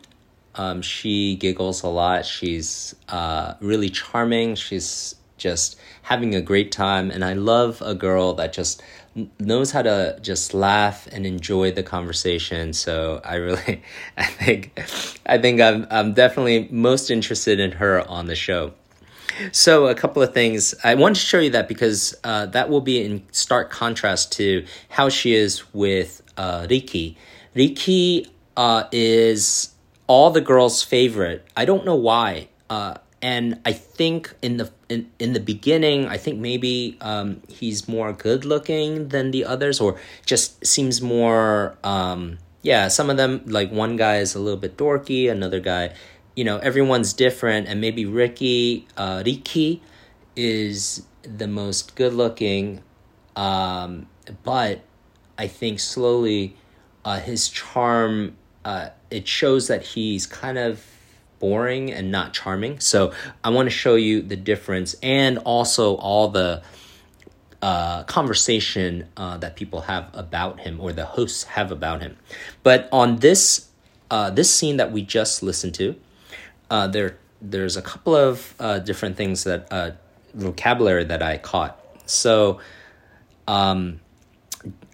Um, 0.56 0.82
she 0.82 1.36
giggles 1.36 1.84
a 1.84 1.88
lot. 1.88 2.26
She's 2.26 2.96
uh, 3.10 3.56
really 3.60 3.90
charming. 3.90 4.56
She's 4.56 5.16
just 5.38 5.78
having 6.04 6.34
a 6.34 6.42
great 6.42 6.72
time. 6.72 7.12
And 7.12 7.24
I 7.24 7.34
love 7.34 7.82
a 7.86 7.94
girl 7.94 8.34
that 8.36 8.54
just 8.54 8.82
knows 9.38 9.72
how 9.72 9.82
to 9.82 10.18
just 10.22 10.54
laugh 10.54 11.08
and 11.12 11.26
enjoy 11.26 11.72
the 11.72 11.84
conversation. 11.84 12.74
So 12.74 13.22
I 13.24 13.36
really, 13.36 13.84
I 14.18 14.26
think, 14.26 14.82
I 15.26 15.38
think 15.38 15.62
I'm, 15.62 15.86
I'm 15.92 16.14
definitely 16.14 16.68
most 16.72 17.12
interested 17.12 17.60
in 17.60 17.74
her 17.74 18.08
on 18.08 18.28
the 18.28 18.36
show. 18.36 18.74
So 19.52 19.88
a 19.88 19.96
couple 19.96 20.22
of 20.22 20.34
things 20.34 20.74
I 20.84 20.96
wanted 20.96 21.16
to 21.16 21.22
show 21.22 21.40
you 21.40 21.50
that 21.52 21.68
because 21.68 22.16
uh, 22.24 22.48
that 22.48 22.70
will 22.70 22.82
be 22.82 23.04
in 23.04 23.24
stark 23.32 23.70
contrast 23.70 24.32
to 24.34 24.66
how 24.90 25.10
she 25.10 25.34
is 25.34 25.74
with 25.74 26.22
uh, 26.38 26.68
Riki. 26.70 27.18
Riki 27.54 28.28
uh, 28.60 28.84
is 28.92 29.72
all 30.08 30.32
the 30.32 30.42
girls' 30.42 30.84
favorite. 30.84 31.48
I 31.56 31.64
don't 31.64 31.86
know 31.86 31.96
why. 31.96 32.50
Uh, 32.70 32.96
and 33.22 33.60
I 33.64 33.72
think 33.72 34.36
in 34.42 34.58
the 34.58 34.72
in, 34.90 35.10
in 35.18 35.32
the 35.32 35.40
beginning, 35.40 36.08
I 36.08 36.18
think 36.18 36.40
maybe 36.40 36.98
um, 37.00 37.42
he's 37.48 37.88
more 37.88 38.12
good 38.12 38.44
looking 38.44 39.10
than 39.10 39.32
the 39.32 39.46
others, 39.46 39.80
or 39.80 39.96
just 40.26 40.66
seems 40.66 41.02
more. 41.02 41.78
Um, 41.84 42.40
yeah, 42.62 42.90
some 42.90 43.10
of 43.10 43.16
them 43.16 43.44
like 43.48 43.72
one 43.72 43.96
guy 43.96 44.18
is 44.18 44.36
a 44.36 44.40
little 44.40 44.60
bit 44.60 44.76
dorky, 44.76 45.32
another 45.32 45.62
guy 45.62 45.96
you 46.40 46.46
know 46.46 46.58
everyone's 46.60 47.12
different 47.12 47.68
and 47.68 47.82
maybe 47.82 48.06
ricky 48.06 48.88
uh, 48.96 49.22
riki 49.26 49.82
is 50.38 51.04
the 51.24 51.48
most 51.48 51.96
good 51.96 52.14
looking 52.14 52.82
um, 53.36 54.08
but 54.44 54.80
i 55.38 55.48
think 55.48 55.82
slowly 55.82 56.56
uh, 57.04 57.20
his 57.20 57.50
charm 57.50 58.38
uh, 58.70 58.90
it 59.10 59.28
shows 59.28 59.68
that 59.68 59.82
he's 59.82 60.26
kind 60.26 60.58
of 60.58 60.86
boring 61.40 61.92
and 61.92 62.12
not 62.12 62.34
charming 62.34 62.80
so 62.80 63.14
i 63.44 63.50
want 63.50 63.66
to 63.66 63.76
show 63.84 63.96
you 63.96 64.22
the 64.22 64.36
difference 64.36 64.96
and 65.02 65.38
also 65.40 65.96
all 65.96 66.28
the 66.30 66.62
uh, 67.62 68.04
conversation 68.04 69.06
uh, 69.18 69.36
that 69.38 69.56
people 69.58 69.82
have 69.82 70.10
about 70.14 70.62
him 70.62 70.80
or 70.80 70.94
the 70.94 71.06
hosts 71.06 71.44
have 71.44 71.72
about 71.72 72.02
him 72.02 72.16
but 72.64 72.88
on 72.92 73.18
this 73.18 73.70
uh, 74.12 74.30
this 74.30 74.54
scene 74.54 74.78
that 74.78 74.92
we 74.92 75.02
just 75.02 75.44
listened 75.44 75.74
to 75.74 75.96
uh, 76.70 76.88
there 76.88 77.18
there's 77.42 77.78
a 77.78 77.82
couple 77.82 78.16
of 78.16 78.54
uh, 78.60 78.80
different 78.80 79.16
things 79.16 79.44
that 79.46 79.68
uh, 79.72 79.92
vocabulary 80.34 81.06
that 81.06 81.22
I 81.22 81.38
caught. 81.38 81.80
So, 82.06 82.60
um, 83.48 84.00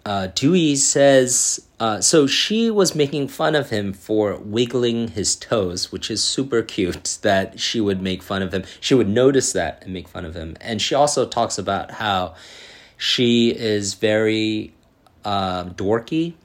uh, 0.06 0.28
Dewey 0.28 0.76
says 0.76 1.66
uh, 1.80 2.00
so 2.00 2.26
she 2.26 2.72
was 2.72 2.96
making 2.96 3.28
fun 3.28 3.54
of 3.54 3.70
him 3.70 3.92
for 3.92 4.38
wiggling 4.38 5.10
his 5.10 5.36
toes, 5.36 5.92
which 5.92 6.10
is 6.10 6.24
super 6.24 6.62
cute. 6.62 7.18
That 7.26 7.60
she 7.60 7.82
would 7.82 8.02
make 8.02 8.22
fun 8.22 8.44
of 8.44 8.54
him. 8.54 8.64
She 8.80 8.94
would 8.94 9.10
notice 9.10 9.52
that 9.54 9.82
and 9.82 9.92
make 9.92 10.08
fun 10.08 10.26
of 10.26 10.36
him. 10.36 10.56
And 10.62 10.80
she 10.80 10.94
also 10.94 11.26
talks 11.26 11.58
about 11.58 11.92
how 11.92 12.36
she 12.98 13.50
is 13.50 13.96
very 13.96 14.74
uh, 15.24 15.66
dorky 15.66 16.36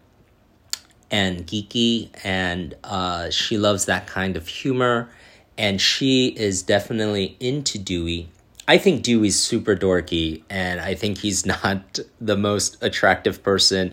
and 1.11 1.46
geeky, 1.46 2.09
and 2.25 2.75
uh, 2.83 3.29
she 3.31 3.59
loves 3.59 3.85
that 3.87 4.07
kind 4.07 4.37
of 4.37 4.49
humor. 4.49 5.11
And 5.59 5.81
she 5.81 6.29
is 6.29 6.62
definitely 6.62 7.37
into 7.40 7.79
Dewey. 7.79 8.31
I 8.68 8.79
think 8.79 9.03
Dewey's 9.03 9.38
super 9.38 9.75
dorky, 9.75 10.42
and 10.49 10.81
I 10.81 10.94
think 10.94 11.18
he's 11.18 11.44
not 11.64 11.99
the 12.20 12.37
most 12.37 12.83
attractive 12.83 13.42
person. 13.42 13.92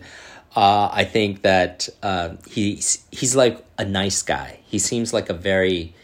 Uh, 0.56 0.88
I 0.92 1.04
think 1.04 1.42
that 1.42 1.88
uh, 2.02 2.30
he's 2.48 3.04
he's 3.10 3.36
like 3.36 3.64
a 3.76 3.84
nice 3.84 4.22
guy. 4.22 4.60
He 4.64 4.78
seems 4.78 5.12
like 5.12 5.28
a 5.28 5.34
very, 5.34 5.94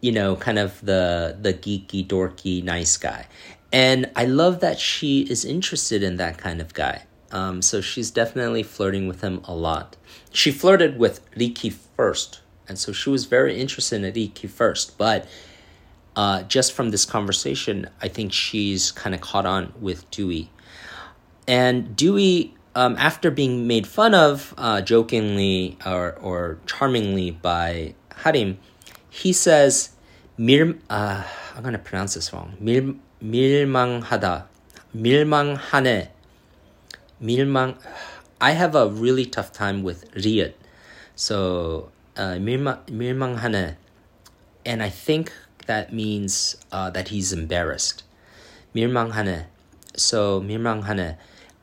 you 0.00 0.12
know, 0.12 0.36
kind 0.36 0.58
of 0.58 0.80
the 0.84 1.36
the 1.40 1.52
geeky, 1.52 2.06
dorky, 2.06 2.62
nice 2.62 2.96
guy. 2.96 3.26
And 3.72 4.10
I 4.16 4.24
love 4.24 4.60
that 4.60 4.78
she 4.78 5.22
is 5.22 5.44
interested 5.44 6.02
in 6.02 6.16
that 6.16 6.38
kind 6.38 6.60
of 6.60 6.72
guy. 6.72 7.02
Um, 7.32 7.60
so 7.60 7.80
she's 7.80 8.10
definitely 8.10 8.62
flirting 8.62 9.08
with 9.08 9.20
him 9.20 9.40
a 9.44 9.54
lot. 9.54 9.96
She 10.32 10.52
flirted 10.52 10.98
with 10.98 11.20
Riki 11.36 11.70
first, 11.70 12.40
and 12.68 12.78
so 12.78 12.92
she 12.92 13.10
was 13.10 13.24
very 13.26 13.60
interested 13.60 14.02
in 14.02 14.14
Riki 14.14 14.46
first. 14.46 14.96
But 14.96 15.26
uh, 16.15 16.43
just 16.43 16.73
from 16.73 16.91
this 16.91 17.05
conversation, 17.05 17.89
I 18.01 18.07
think 18.07 18.33
she's 18.33 18.91
kind 18.91 19.15
of 19.15 19.21
caught 19.21 19.45
on 19.45 19.73
with 19.79 20.09
Dewey. 20.11 20.49
And 21.47 21.95
Dewey, 21.95 22.53
um, 22.75 22.95
after 22.97 23.31
being 23.31 23.67
made 23.67 23.87
fun 23.87 24.13
of 24.13 24.53
uh, 24.57 24.81
jokingly 24.81 25.77
or, 25.85 26.13
or 26.21 26.59
charmingly 26.65 27.31
by 27.31 27.95
Harim, 28.17 28.57
he 29.09 29.33
says, 29.33 29.91
밀, 30.37 30.79
uh, 30.89 31.23
I'm 31.55 31.61
going 31.63 31.73
to 31.73 31.79
pronounce 31.79 32.13
this 32.15 32.33
wrong. 32.33 32.55
밀, 32.61 32.97
밀망하다. 33.23 34.45
밀망하네. 34.95 36.09
밀망. 37.21 37.77
I 38.39 38.51
have 38.51 38.75
a 38.75 38.87
really 38.87 39.25
tough 39.25 39.53
time 39.53 39.83
with 39.83 40.11
리을. 40.13 40.53
So, 41.15 41.91
uh, 42.17 42.35
밀망, 42.39 42.85
밀망하네. 42.87 43.75
And 44.65 44.83
I 44.83 44.89
think 44.89 45.31
that 45.66 45.92
means 45.92 46.56
uh, 46.72 46.90
that 46.90 47.08
he's 47.08 47.32
embarrassed. 47.32 48.02
Mirmanghane. 48.74 49.46
So 49.96 50.40
mirmanghane. 50.40 51.16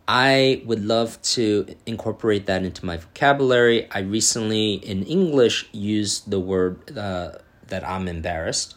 I 0.07 0.61
would 0.65 0.83
love 0.83 1.21
to 1.21 1.65
incorporate 1.85 2.45
that 2.47 2.63
into 2.63 2.85
my 2.85 2.97
vocabulary. 2.97 3.89
I 3.91 3.99
recently 3.99 4.73
in 4.73 5.03
English 5.03 5.69
used 5.71 6.29
the 6.29 6.39
word 6.39 6.97
uh, 6.97 7.33
that 7.67 7.87
I'm 7.87 8.09
embarrassed, 8.09 8.75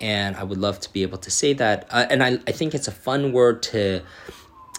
and 0.00 0.36
I 0.36 0.44
would 0.44 0.58
love 0.58 0.78
to 0.80 0.92
be 0.92 1.02
able 1.02 1.18
to 1.18 1.30
say 1.30 1.54
that. 1.54 1.88
Uh, 1.90 2.06
and 2.08 2.22
I, 2.22 2.38
I 2.46 2.52
think 2.52 2.74
it's 2.74 2.86
a 2.86 2.92
fun 2.92 3.32
word 3.32 3.64
to, 3.64 4.02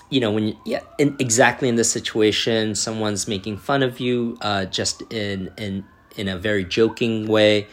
you 0.10 0.21
know, 0.21 0.32
when 0.32 0.47
you, 0.47 0.58
yeah, 0.65 0.80
in, 0.97 1.17
exactly 1.19 1.67
in 1.67 1.75
this 1.75 1.91
situation, 1.91 2.73
someone's 2.73 3.27
making 3.27 3.58
fun 3.58 3.84
of 3.84 3.99
you, 3.99 4.38
uh, 4.41 4.65
just 4.65 5.01
in 5.12 5.51
in 5.58 5.84
in 6.15 6.30
a 6.30 6.38
very 6.38 6.63
joking 6.63 7.27
way 7.27 7.67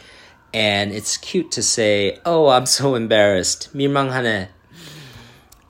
And 0.52 0.92
it's 0.92 1.16
cute 1.16 1.50
to 1.52 1.62
say, 1.62 2.18
oh, 2.24 2.48
I'm 2.48 2.66
so 2.66 2.94
embarrassed. 2.94 3.70
밀망하네. 3.74 4.48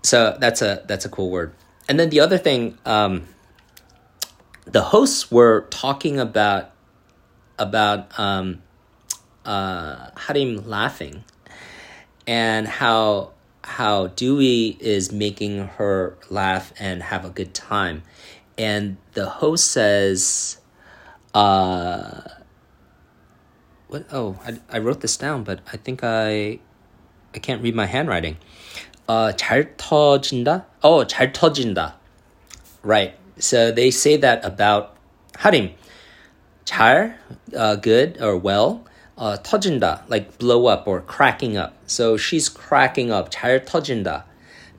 So 0.03 0.37
that's 0.39 0.61
a, 0.61 0.83
that's 0.87 1.05
a 1.05 1.09
cool 1.09 1.31
word. 1.31 1.55
And 1.89 1.99
then 1.99 2.11
the 2.11 2.21
other 2.21 2.39
thing, 2.39 2.77
um, 2.85 3.25
the 4.67 4.83
hosts 4.83 5.31
were 5.31 5.67
talking 5.71 6.19
about 6.19 6.71
about 7.59 8.19
um, 8.19 8.63
uh, 9.45 10.11
Harim 10.17 10.69
laughing 10.69 11.25
and 12.27 12.67
how 12.67 13.31
how 13.63 14.09
Dewey 14.09 14.77
is 14.81 15.13
making 15.13 15.59
her 15.79 16.17
laugh 16.29 16.73
and 16.79 17.03
have 17.03 17.25
a 17.25 17.31
good 17.31 17.55
time, 17.55 18.03
and 18.59 18.97
the 19.13 19.29
host 19.29 19.71
says, 19.71 20.59
uh, 21.33 22.21
"What? 23.89 24.07
Oh, 24.13 24.39
I, 24.47 24.59
I 24.71 24.79
wrote 24.79 25.01
this 25.01 25.17
down, 25.17 25.45
but 25.45 25.61
I 25.73 25.77
think 25.77 26.03
I 26.03 26.61
I 27.35 27.39
can't 27.39 27.63
read 27.63 27.75
my 27.75 27.87
handwriting." 27.87 28.37
Uh, 29.07 29.33
잘 29.33 29.77
터진다? 29.77 30.65
Oh, 30.83 31.05
잘 31.05 31.33
터진다. 31.33 31.95
Right. 32.83 33.15
So 33.39 33.71
they 33.71 33.91
say 33.91 34.17
that 34.17 34.45
about 34.45 34.97
Harim. 35.39 35.73
잘, 36.65 37.17
uh, 37.55 37.77
good 37.77 38.19
or 38.21 38.37
well. 38.37 38.85
Uh, 39.17 39.37
터진다, 39.37 40.03
like 40.09 40.39
blow 40.39 40.67
up 40.67 40.89
or 40.89 41.01
cracking 41.01 41.57
up. 41.57 41.75
So 41.87 42.17
she's 42.17 42.49
cracking 42.49 43.13
up. 43.13 43.31
잘 43.31 43.65
터진다. 43.65 44.25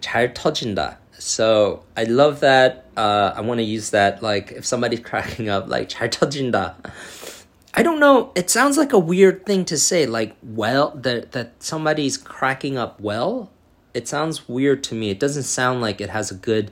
잘 0.02 0.34
터진다. 0.34 0.98
So 1.18 1.84
I 1.96 2.04
love 2.04 2.42
that. 2.42 2.86
Uh, 2.98 3.34
I 3.36 3.42
want 3.42 3.60
to 3.60 3.64
use 3.64 3.92
that 3.92 4.22
like 4.22 4.52
if 4.52 4.66
somebody's 4.66 5.00
cracking 5.00 5.50
up, 5.50 5.70
like 5.70 5.90
잘 5.90 6.10
터진다. 6.10 6.76
I 7.73 7.83
don't 7.83 8.01
know. 8.01 8.33
It 8.35 8.51
sounds 8.51 8.77
like 8.77 8.93
a 8.93 8.99
weird 8.99 9.47
thing 9.47 9.65
to 9.67 9.79
say, 9.79 10.07
like 10.07 10.37
well 10.43 10.91
that 10.97 11.33
that 11.33 11.63
somebody's 11.63 12.17
cracking 12.17 12.77
up 12.77 13.01
well. 13.01 13.51
It 13.95 14.09
sounds 14.09 14.49
weird 14.49 14.83
to 14.85 14.95
me. 14.95 15.11
It 15.11 15.21
doesn't 15.21 15.45
sound 15.45 15.81
like 15.81 16.01
it 16.01 16.11
has 16.11 16.31
a 16.31 16.35
good 16.35 16.71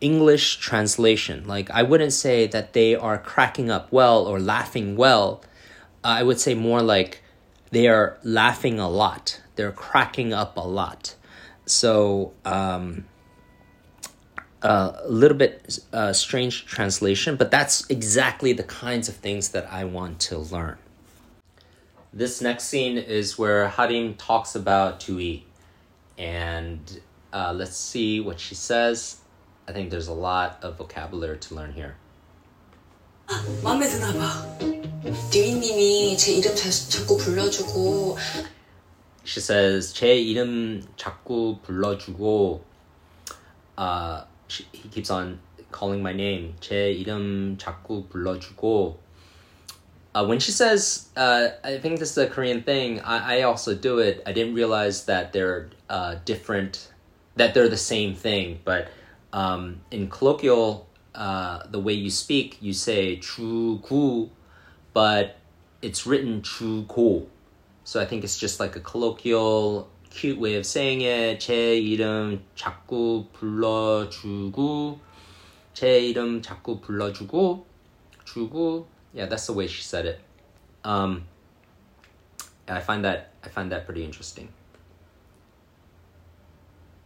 English 0.00 0.56
translation. 0.58 1.46
Like 1.46 1.70
I 1.70 1.82
wouldn't 1.82 2.12
say 2.12 2.46
that 2.48 2.72
they 2.74 2.94
are 2.94 3.18
cracking 3.18 3.70
up 3.70 3.90
well 3.92 4.26
or 4.26 4.38
laughing 4.38 4.96
well. 4.96 5.42
I 6.04 6.22
would 6.22 6.38
say 6.38 6.54
more 6.54 6.82
like 6.82 7.22
they 7.70 7.88
are 7.88 8.18
laughing 8.22 8.78
a 8.78 8.88
lot. 8.88 9.40
They're 9.56 9.72
cracking 9.72 10.32
up 10.32 10.56
a 10.56 10.60
lot. 10.60 11.14
So, 11.64 12.32
um, 12.44 13.06
uh, 14.61 14.91
a 15.03 15.09
little 15.09 15.37
bit 15.37 15.79
uh, 15.91 16.13
strange 16.13 16.65
translation, 16.65 17.35
but 17.35 17.51
that's 17.51 17.89
exactly 17.89 18.53
the 18.53 18.63
kinds 18.63 19.09
of 19.09 19.15
things 19.15 19.49
that 19.49 19.71
I 19.71 19.85
want 19.85 20.19
to 20.21 20.37
learn. 20.37 20.77
This 22.13 22.41
next 22.41 22.65
scene 22.65 22.97
is 22.97 23.37
where 23.37 23.69
Harim 23.69 24.15
talks 24.15 24.53
about 24.55 24.99
Tui, 24.99 25.45
and 26.17 26.99
uh, 27.33 27.53
let's 27.55 27.77
see 27.77 28.19
what 28.19 28.39
she 28.39 28.53
says. 28.53 29.17
I 29.67 29.71
think 29.71 29.89
there's 29.89 30.09
a 30.09 30.13
lot 30.13 30.59
of 30.61 30.77
vocabulary 30.77 31.37
to 31.37 31.55
learn 31.55 31.71
here. 31.73 31.95
마음에 33.63 33.87
드나 33.87 34.11
봐. 34.13 34.45
듀이님이 35.31 36.17
제 36.17 36.33
이름 36.33 36.53
자, 36.53 36.69
자꾸 36.69 37.17
불러주고 37.17 38.17
She 39.23 39.39
says 39.39 39.93
제 39.93 40.17
이름 40.17 40.83
자꾸 40.97 41.59
불러주고 41.63 42.61
uh, 43.77 44.25
she, 44.47 44.65
he 44.71 44.89
keeps 44.89 45.09
on 45.09 45.39
calling 45.71 46.01
my 46.03 46.13
name 46.13 46.55
제 46.59 46.91
이름 46.91 47.57
자꾸 47.57 48.07
불러주고 48.09 48.97
uh, 50.13 50.25
when 50.25 50.39
she 50.39 50.51
says 50.51 51.09
uh, 51.15 51.49
I 51.63 51.77
think 51.77 51.99
this 51.99 52.11
is 52.11 52.17
a 52.17 52.27
Korean 52.27 52.63
thing 52.63 52.99
I, 53.01 53.39
I 53.39 53.41
also 53.43 53.73
do 53.75 53.99
it 53.99 54.21
I 54.25 54.33
didn't 54.33 54.55
realize 54.55 55.05
that 55.05 55.31
they're 55.31 55.69
uh, 55.89 56.15
different 56.25 56.91
that 57.37 57.53
they're 57.53 57.69
the 57.69 57.77
same 57.77 58.15
thing 58.15 58.59
but 58.65 58.89
um, 59.31 59.81
in 59.91 60.09
colloquial 60.09 60.87
uh, 61.15 61.63
the 61.69 61.79
way 61.79 61.93
you 61.93 62.09
speak 62.09 62.57
you 62.59 62.73
say 62.73 63.17
주구 63.17 64.29
but 64.93 65.37
it's 65.81 66.05
written 66.05 66.41
주고 66.41 67.27
so 67.83 67.99
I 67.99 68.05
think 68.05 68.23
it's 68.23 68.37
just 68.37 68.59
like 68.59 68.75
a 68.75 68.79
colloquial, 68.79 69.89
cute 70.16 70.38
way 70.38 70.56
of 70.56 70.64
saying 70.64 71.02
it. 71.02 71.40
제 71.40 71.76
이름 71.76 72.42
자꾸 72.56 73.26
불러주고, 73.34 74.98
제 75.74 76.00
이름 76.00 76.40
자꾸 76.42 76.80
불러주고, 76.80 77.66
주고. 78.24 78.86
Yeah, 79.12 79.26
that's 79.28 79.46
the 79.46 79.52
way 79.52 79.66
she 79.66 79.82
said 79.82 80.06
it. 80.06 80.20
Um, 80.84 81.24
I 82.68 82.80
find 82.80 83.04
that 83.04 83.30
I 83.44 83.48
find 83.48 83.70
that 83.72 83.84
pretty 83.86 84.04
interesting. 84.04 84.48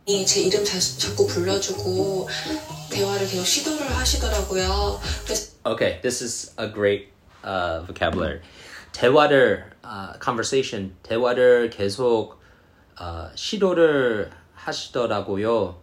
제 0.07 0.41
이름 0.43 0.65
자, 0.65 0.79
자꾸 0.81 1.27
불러주고 1.27 2.29
대화를 2.91 3.27
계속 3.29 3.45
시도를 3.45 3.87
하시더라고요. 3.97 5.01
그래서 5.25 5.53
Okay, 5.67 6.01
this 6.03 6.23
is 6.23 6.53
a 6.59 6.67
great 6.67 7.13
uh, 7.45 7.85
vocabulary. 7.87 8.41
대화를 8.93 9.71
uh, 9.85 10.19
conversation 10.19 10.97
대화를 11.05 11.71
계속 11.71 12.40
uh, 13.01 13.31
시도를 13.35 14.31
하시더라고요. 14.55 15.77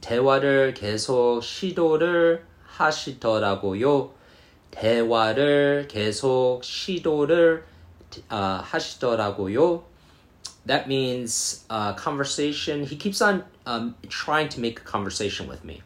대화를 0.00 0.74
계속 0.74 1.42
시도를 1.42 2.44
하시더라고요. 2.64 4.10
대화를 4.70 5.88
계속 5.88 6.62
시도를 6.62 7.64
uh, 8.30 8.62
하시더라고요. 8.62 9.82
That 10.66 10.86
means 10.86 11.64
uh, 11.68 11.94
conversation. 11.94 12.84
He 12.84 12.96
keeps 12.96 13.20
on 13.20 13.44
um, 13.66 13.96
trying 14.08 14.48
to 14.50 14.60
make 14.60 14.78
a 14.78 14.84
conversation 14.84 15.48
with 15.48 15.64
me. 15.64 15.82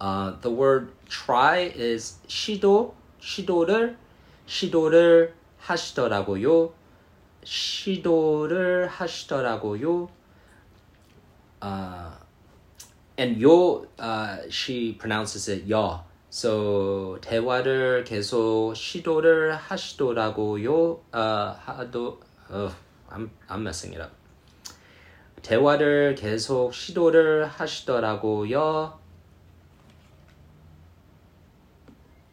Uh, 0.00 0.32
the 0.42 0.50
word 0.50 0.92
try 1.08 1.72
is 1.74 2.18
시도, 2.26 2.94
시도를, 3.20 3.96
시도를 4.46 5.32
하시더라고요. 5.60 6.72
시도를 7.46 8.88
하시더라고요. 8.88 10.08
Uh, 11.62 12.10
and 13.18 13.42
요, 13.42 13.86
uh, 13.98 14.42
she 14.50 14.96
pronounces 14.98 15.48
it 15.48 15.70
여. 15.70 16.04
So 16.28 17.18
대화를 17.22 18.04
계속 18.04 18.74
시도를 18.74 19.56
하시더라고요. 19.56 21.00
Uh, 21.14 21.54
하도, 21.64 22.20
uh, 22.50 22.74
I'm, 23.08 23.30
I'm 23.48 23.62
messing 23.62 23.94
it 23.94 24.02
up. 24.02 24.12
대화를 25.42 26.16
계속 26.16 26.74
시도를 26.74 27.46
하시더라고요. 27.46 28.98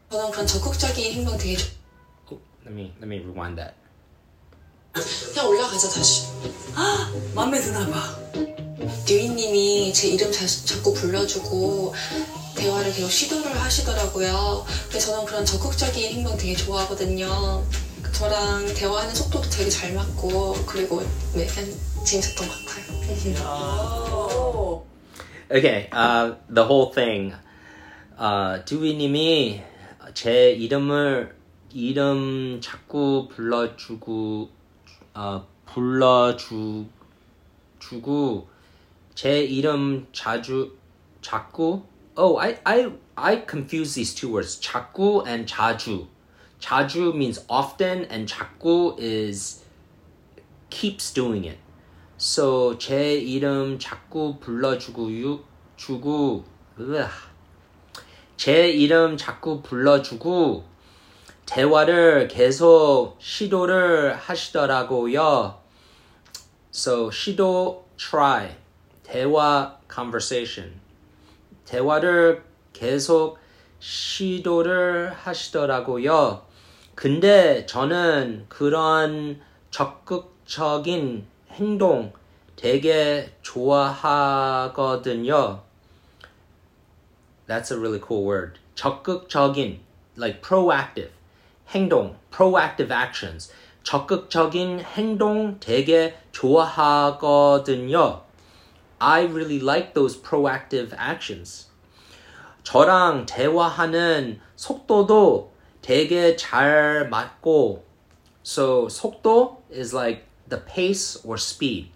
저는 0.10 0.32
그런 0.32 0.48
적극적인 0.48 1.14
행동 1.14 1.38
되게 1.38 1.56
좋... 1.56 1.72
Oh, 2.32 2.42
let 2.66 2.74
me 2.74 2.94
let 3.00 3.08
me 3.08 3.20
rewind 3.20 3.58
that. 3.58 3.83
그냥 4.94 5.48
올라가자 5.50 5.90
다시. 5.90 6.28
마음에 7.34 7.60
드나 7.60 7.88
봐. 7.88 8.16
듀이님이 9.06 9.92
제 9.94 10.10
이름 10.10 10.32
자, 10.32 10.46
자꾸 10.46 10.94
불러주고 10.94 11.94
대화를 12.56 12.94
계속 12.94 13.10
시도를 13.10 13.60
하시더라고요. 13.60 14.66
그래서 14.90 15.12
저는 15.12 15.26
그런 15.26 15.46
적극적인 15.46 16.14
행동 16.14 16.38
되게 16.38 16.56
좋아하거든요. 16.56 17.64
저랑 18.14 18.72
대화하는 18.76 19.16
속도도 19.16 19.50
되게 19.50 19.70
잘 19.70 19.94
맞고 19.94 20.54
그리고 20.68 21.02
네, 21.34 21.48
그냥 21.48 21.72
재밌었던 22.06 22.48
것 22.48 22.54
같아요. 22.66 22.84
오. 24.16 24.86
Okay, 25.52 25.90
uh, 25.92 26.36
the 26.54 26.64
whole 26.68 26.92
thing. 26.94 27.34
Uh, 28.20 28.64
두위님이 28.66 29.62
제 30.14 30.52
이름을 30.52 31.36
이름 31.74 32.62
자꾸 32.62 33.28
불러주고 33.34 34.50
어, 35.16 35.46
불러주 35.68 36.86
주고 37.80 38.48
제 39.14 39.44
이름 39.44 40.08
자주 40.12 40.76
자꾸 41.22 41.84
oh 42.18 42.40
I 42.40 42.60
I 42.64 42.92
I 43.16 43.46
confuse 43.48 43.94
these 43.94 44.16
two 44.16 44.32
words 44.34 44.60
자꾸 44.60 45.24
and 45.28 45.46
자주 45.46 46.08
자주 46.60 47.14
means 47.14 47.46
often 47.48 48.08
and 48.10 48.26
자꾸 48.26 48.96
is 49.00 49.64
keeps 50.72 51.14
doing 51.14 51.46
it 51.48 51.60
so 52.18 52.76
제 52.80 53.14
이름 53.14 53.78
자꾸 53.78 54.40
불러주고 54.40 55.12
유, 55.12 55.44
주고 55.76 56.44
으아. 56.80 57.08
제 58.36 58.70
이름 58.70 59.16
자꾸 59.16 59.62
불러주고 59.62 60.73
대화를 61.46 62.28
계속 62.28 63.18
시도를 63.20 64.16
하시더라고요. 64.16 65.62
So 66.72 67.12
시도 67.12 67.86
try 67.98 68.56
대화 69.04 69.78
conversation 69.94 70.80
대화를 71.66 72.44
계속 72.74 73.38
시도를 73.80 75.14
하시더라고요. 75.14 76.46
근데 76.96 77.66
저는 77.66 78.46
그런 78.50 79.42
적극적인 79.72 81.26
행동 81.52 82.14
되게 82.56 83.34
좋아하거든요. 83.42 84.74
That's 87.48 87.72
a 87.72 87.78
really 87.78 88.00
cool 88.00 88.26
word. 88.26 88.60
적극적인, 88.76 89.80
like 90.16 90.42
proactive. 90.42 91.12
행동, 91.73 92.17
proactive 92.31 92.91
actions. 92.91 93.53
적극적인 93.83 94.81
행동 94.81 95.59
되게 95.61 96.15
좋아하거든요. 96.33 98.23
I 98.99 99.23
really 99.23 99.61
like 99.61 99.95
those 99.95 100.21
proactive 100.21 100.93
actions. 100.99 101.69
저랑 102.65 103.27
대화하는 103.27 104.41
속도도 104.57 105.53
되게 105.81 106.37
잘 106.37 107.09
맞고 107.09 107.85
so 108.43 108.89
속도 108.89 109.63
is 109.71 109.95
like 109.95 110.25
the 110.49 110.59
pace 110.59 111.17
or 111.25 111.39
speed. 111.39 111.91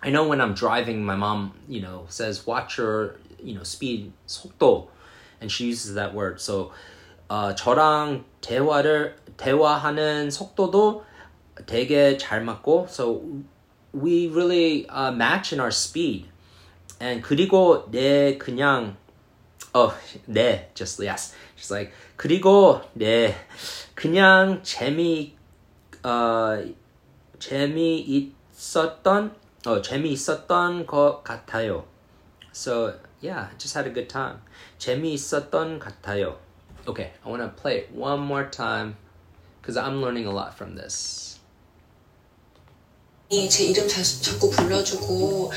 I 0.00 0.10
know 0.10 0.28
when 0.28 0.40
I'm 0.40 0.54
driving 0.54 1.04
my 1.04 1.16
mom, 1.16 1.54
you 1.66 1.80
know, 1.80 2.06
says 2.08 2.46
watch 2.46 2.78
your, 2.78 3.16
you 3.42 3.54
know, 3.54 3.64
speed 3.64 4.12
속도 4.28 4.88
and 5.40 5.50
she 5.50 5.66
uses 5.66 5.94
that 5.94 6.14
word. 6.14 6.40
So 6.40 6.72
어, 7.33 7.55
저랑 7.55 8.25
대화를 8.41 9.15
대화하는 9.37 10.29
속도도 10.29 11.03
되게 11.65 12.15
잘 12.15 12.43
맞고 12.43 12.85
so 12.87 13.23
we 13.91 14.27
really 14.27 14.85
uh, 14.87 15.11
match 15.11 15.51
in 15.51 15.59
our 15.59 15.71
speed. 15.71 16.29
And 17.01 17.23
그리고 17.23 17.89
내 17.89 18.37
그냥 18.37 18.97
oh 19.73 19.95
네 20.27 20.69
just 20.75 21.03
yes. 21.03 21.33
She's 21.57 21.73
like 21.73 21.91
그리고 22.17 22.81
네 22.93 23.33
그냥 23.95 24.61
재미 24.61 25.35
어 26.03 26.63
재미 27.39 27.99
있었던 28.53 29.33
어 29.65 29.81
재미 29.81 30.11
있었던 30.11 30.85
것 30.85 31.23
같아요. 31.23 31.85
So 32.51 32.93
yeah, 33.23 33.49
just 33.57 33.75
had 33.75 33.89
a 33.89 33.91
good 33.91 34.07
time. 34.07 34.37
재미 34.77 35.13
있었던 35.15 35.79
같아요. 35.79 36.37
Okay, 36.86 37.10
I 37.24 37.28
want 37.28 37.42
to 37.42 37.48
play 37.48 37.78
it 37.78 37.90
one 37.92 38.20
more 38.20 38.44
time 38.44 38.96
because 39.60 39.76
I'm 39.76 40.00
learning 40.00 40.26
a 40.26 40.32
lot 40.32 40.54
from 40.54 40.74
this. 40.74 41.38
제 43.30 43.64
이름 43.64 43.86
자, 43.86 44.02
자꾸 44.02 44.48
불러주고 44.50 45.52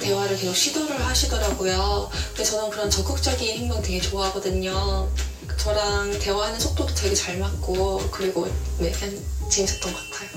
대화를 0.00 0.36
계속 0.36 0.52
시도를 0.52 0.98
하시더라고요. 1.00 2.10
근데 2.30 2.42
저는 2.42 2.70
그런 2.70 2.90
적극적인 2.90 3.56
행동 3.56 3.80
되게 3.80 4.00
좋아하거든요. 4.00 5.08
저랑 5.56 6.10
대화하는 6.18 6.58
속도도 6.58 6.92
되게 6.94 7.14
잘 7.14 7.38
맞고 7.38 7.98
그리고 8.10 8.46
네, 8.80 8.90
그냥 8.90 9.14
재밌었던 9.48 9.92
것 9.92 10.00
같아요. 10.10 10.34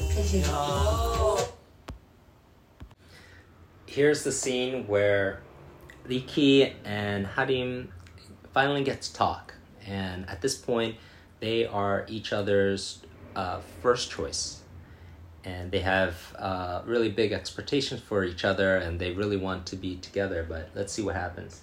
Here's 3.87 4.21
the 4.23 4.31
scene 4.31 4.85
where 4.87 5.39
Riki 6.07 6.75
and 6.85 7.25
Harim 7.25 7.89
finally 8.53 8.83
get 8.83 9.01
to 9.01 9.11
talk, 9.11 9.55
and 9.85 10.29
at 10.29 10.41
this 10.41 10.55
point, 10.55 10.95
they 11.39 11.65
are 11.65 12.05
each 12.07 12.33
other's 12.33 12.99
uh, 13.35 13.59
first 13.81 14.11
choice. 14.11 14.61
And 15.45 15.71
they 15.71 15.79
have 15.79 16.35
uh, 16.37 16.81
really 16.85 17.09
big 17.09 17.31
expectations 17.31 18.01
for 18.01 18.25
each 18.25 18.43
other, 18.43 18.77
and 18.77 18.99
they 18.99 19.11
really 19.11 19.37
want 19.37 19.65
to 19.67 19.77
be 19.77 19.95
together. 19.95 20.45
But 20.47 20.69
let's 20.75 20.91
see 20.91 21.01
what 21.01 21.15
happens. 21.15 21.61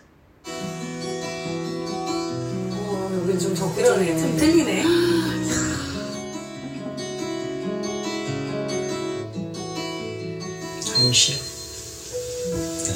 어, 2.72 3.10
여긴 3.20 3.38
좀 3.38 3.54
적극적이네. 3.54 4.18
좀 4.18 4.36
틀리네. 4.36 4.84
하윤 11.04 11.12
씨? 11.12 11.32
네. 12.84 12.92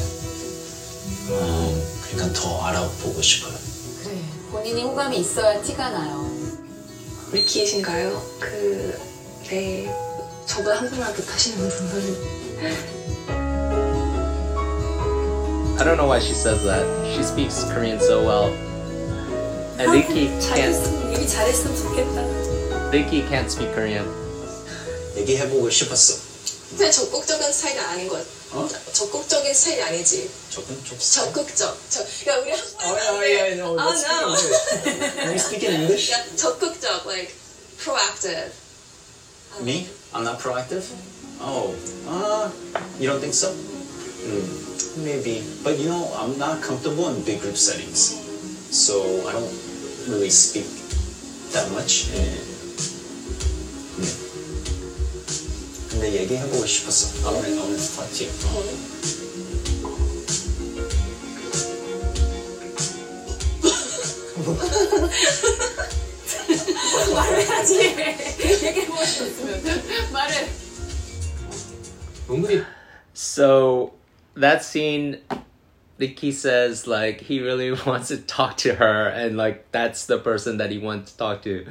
어, 1.31 1.74
그러니까 2.11 2.33
더 2.40 2.62
알아보고 2.62 3.20
싶어요. 3.20 3.71
본인이 4.53 4.83
호감이 4.83 5.17
있어야 5.17 5.59
티가 5.63 5.89
나요. 5.89 6.29
위키이신가요? 7.31 8.21
그, 8.39 8.99
네, 9.49 9.91
저보다 10.45 10.75
한국말 10.77 11.11
못하시는 11.11 11.57
분은 11.57 12.43
I 15.79 15.83
don't 15.83 15.97
know 15.97 16.05
why 16.07 16.19
she 16.19 16.33
says 16.35 16.61
that. 16.63 16.85
She 17.03 17.23
speaks 17.23 17.63
Korean 17.65 17.97
so 17.99 18.21
well. 18.21 18.53
And 19.79 19.89
Riki 19.91 20.27
can't. 20.39 20.39
잘했으면, 20.39 21.13
얘기 21.13 21.27
잘했으면 21.27 21.75
좋겠다. 21.75 22.21
Riki 22.89 23.27
can't 23.27 23.47
speak 23.49 23.73
Korean. 23.73 24.05
얘기해보고 25.17 25.67
싶었어. 25.71 26.21
그냥 26.77 26.91
적극적인 26.91 27.51
스타일이 27.51 27.79
아닌 27.79 28.07
것 28.07 28.23
어? 28.52 28.68
적극적인 28.92 29.52
스타일이 29.52 29.83
아니지. 29.83 30.31
조금 30.50 30.83
좀. 30.85 30.98
적극적. 30.98 31.78
저, 31.90 32.00
야, 32.00 32.37
우리 32.38 32.50
한국말 32.50 32.88
Oh, 32.88 33.20
yeah, 33.20 33.44
yeah, 33.44 33.54
no, 33.57 33.76
Oh, 33.76 33.76
let's 33.76 34.02
no. 34.09 34.35
speak 34.37 34.87
English. 34.87 35.14
Can 35.14 35.28
we 35.28 35.38
speak 35.38 35.62
in 35.64 35.74
English? 35.83 36.12
야, 36.12 36.24
적극적, 36.37 37.07
like, 37.07 37.35
proactive. 37.78 38.50
Me? 39.61 39.88
I'm 40.14 40.24
not 40.24 40.38
proactive? 40.40 40.85
Oh, 41.40 41.74
uh, 42.09 42.50
you 42.98 43.09
don't 43.09 43.20
think 43.20 43.35
so? 43.35 43.52
Hmm, 43.52 45.04
maybe. 45.04 45.44
But 45.62 45.78
you 45.78 45.88
know, 45.88 46.11
I'm 46.16 46.38
not 46.38 46.62
comfortable 46.62 47.09
in 47.11 47.22
big 47.24 47.40
group 47.40 47.57
settings. 47.57 48.16
So 48.70 49.28
I 49.28 49.33
don't 49.33 49.52
really 50.09 50.31
speak 50.31 50.66
that 51.52 51.70
much. 51.72 52.09
And, 52.16 52.24
네. 54.00 54.32
근데 55.92 56.12
얘기해보고 56.22 56.66
싶었어. 56.66 57.28
I 57.28 57.35
wanna, 57.35 57.48
I 57.48 57.59
wanna 57.59 57.78
talk 57.78 58.09
to 58.12 58.24
you. 58.24 58.33
말해야지. 67.14 67.96
얘기해보고 68.64 69.04
싶었으면. 69.04 70.12
말해. 70.12 70.48
은근히 72.31 72.62
So 73.14 73.94
that 74.37 74.62
scene, 74.62 75.18
Riki 75.98 76.31
says 76.31 76.87
like 76.87 77.20
he 77.20 77.40
really 77.40 77.72
wants 77.87 78.09
to 78.09 78.18
talk 78.18 78.57
to 78.59 78.74
her, 78.74 79.09
and 79.09 79.37
like 79.37 79.72
that's 79.72 80.07
the 80.07 80.18
person 80.18 80.59
that 80.59 80.70
he 80.70 80.78
wants 80.78 81.12
to 81.12 81.18
talk 81.18 81.42
to. 81.42 81.66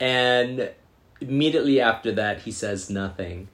And 0.00 0.70
immediately 1.20 1.80
after 1.80 2.12
that, 2.12 2.40
he 2.40 2.52
says 2.52 2.90
nothing, 2.90 3.48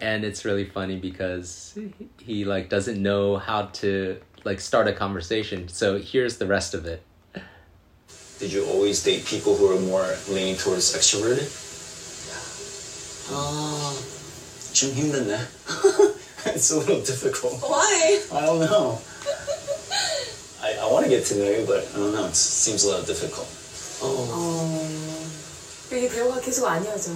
and 0.00 0.24
it's 0.24 0.44
really 0.44 0.64
funny 0.64 0.98
because 0.98 1.72
he, 1.74 2.08
he 2.18 2.44
like 2.44 2.68
doesn't 2.68 3.00
know 3.02 3.36
how 3.36 3.66
to 3.82 4.20
like 4.44 4.60
start 4.60 4.88
a 4.88 4.92
conversation. 4.92 5.68
So 5.68 5.98
here's 5.98 6.38
the 6.38 6.46
rest 6.46 6.74
of 6.74 6.86
it. 6.86 7.02
Did 8.38 8.52
you 8.52 8.64
always 8.66 9.02
date 9.02 9.26
people 9.26 9.54
who 9.54 9.76
are 9.76 9.80
more 9.80 10.16
leaning 10.28 10.56
towards 10.56 10.96
extroverted? 10.96 11.48
아, 13.32 13.94
좀 14.72 14.90
힘든데. 14.92 15.38
it's 16.46 16.70
a 16.70 16.78
little 16.78 17.02
difficult. 17.02 17.60
Why? 17.60 18.22
I 18.32 18.40
don't 18.46 18.60
know. 18.60 18.98
I, 20.62 20.78
I 20.80 20.90
want 20.90 21.04
to 21.04 21.10
get 21.10 21.26
to 21.26 21.36
know 21.36 21.50
you, 21.50 21.64
but 21.66 21.86
I 21.94 21.98
don't 21.98 22.14
know. 22.14 22.26
It 22.26 22.34
seems 22.34 22.84
a 22.84 22.88
little 22.88 23.04
difficult. 23.04 23.46
어. 24.02 25.13
이게 25.91 26.09
대화가 26.09 26.39
계속 26.41 26.65
아니어져. 26.67 27.11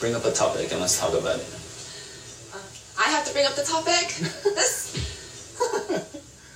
Bring 0.00 0.14
up 0.14 0.24
a 0.26 0.32
topic 0.34 0.70
and 0.72 0.80
let's 0.82 0.98
talk 0.98 1.14
about 1.14 1.38
it. 1.40 1.46
I 2.98 3.08
have 3.10 3.24
to 3.24 3.32
bring 3.32 3.46
up 3.46 3.54
the 3.56 3.64
topic? 3.64 4.08
this? 4.54 4.92
I 5.60 6.02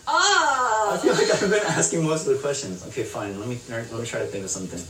Ah! 0.09 0.99
feel 1.03 1.15
like 1.15 1.31
I've 1.33 1.51
been 1.51 1.67
asking 1.67 2.05
most 2.05 2.27
of 2.29 2.35
the 2.37 2.41
questions. 2.41 2.85
Okay, 2.89 3.03
fine. 3.03 3.39
Let 3.41 3.49
me 3.49 3.59
let 3.69 3.91
me 3.91 4.07
try 4.07 4.21
to 4.21 4.27
think 4.27 4.45
of 4.45 4.51
something. 4.51 4.83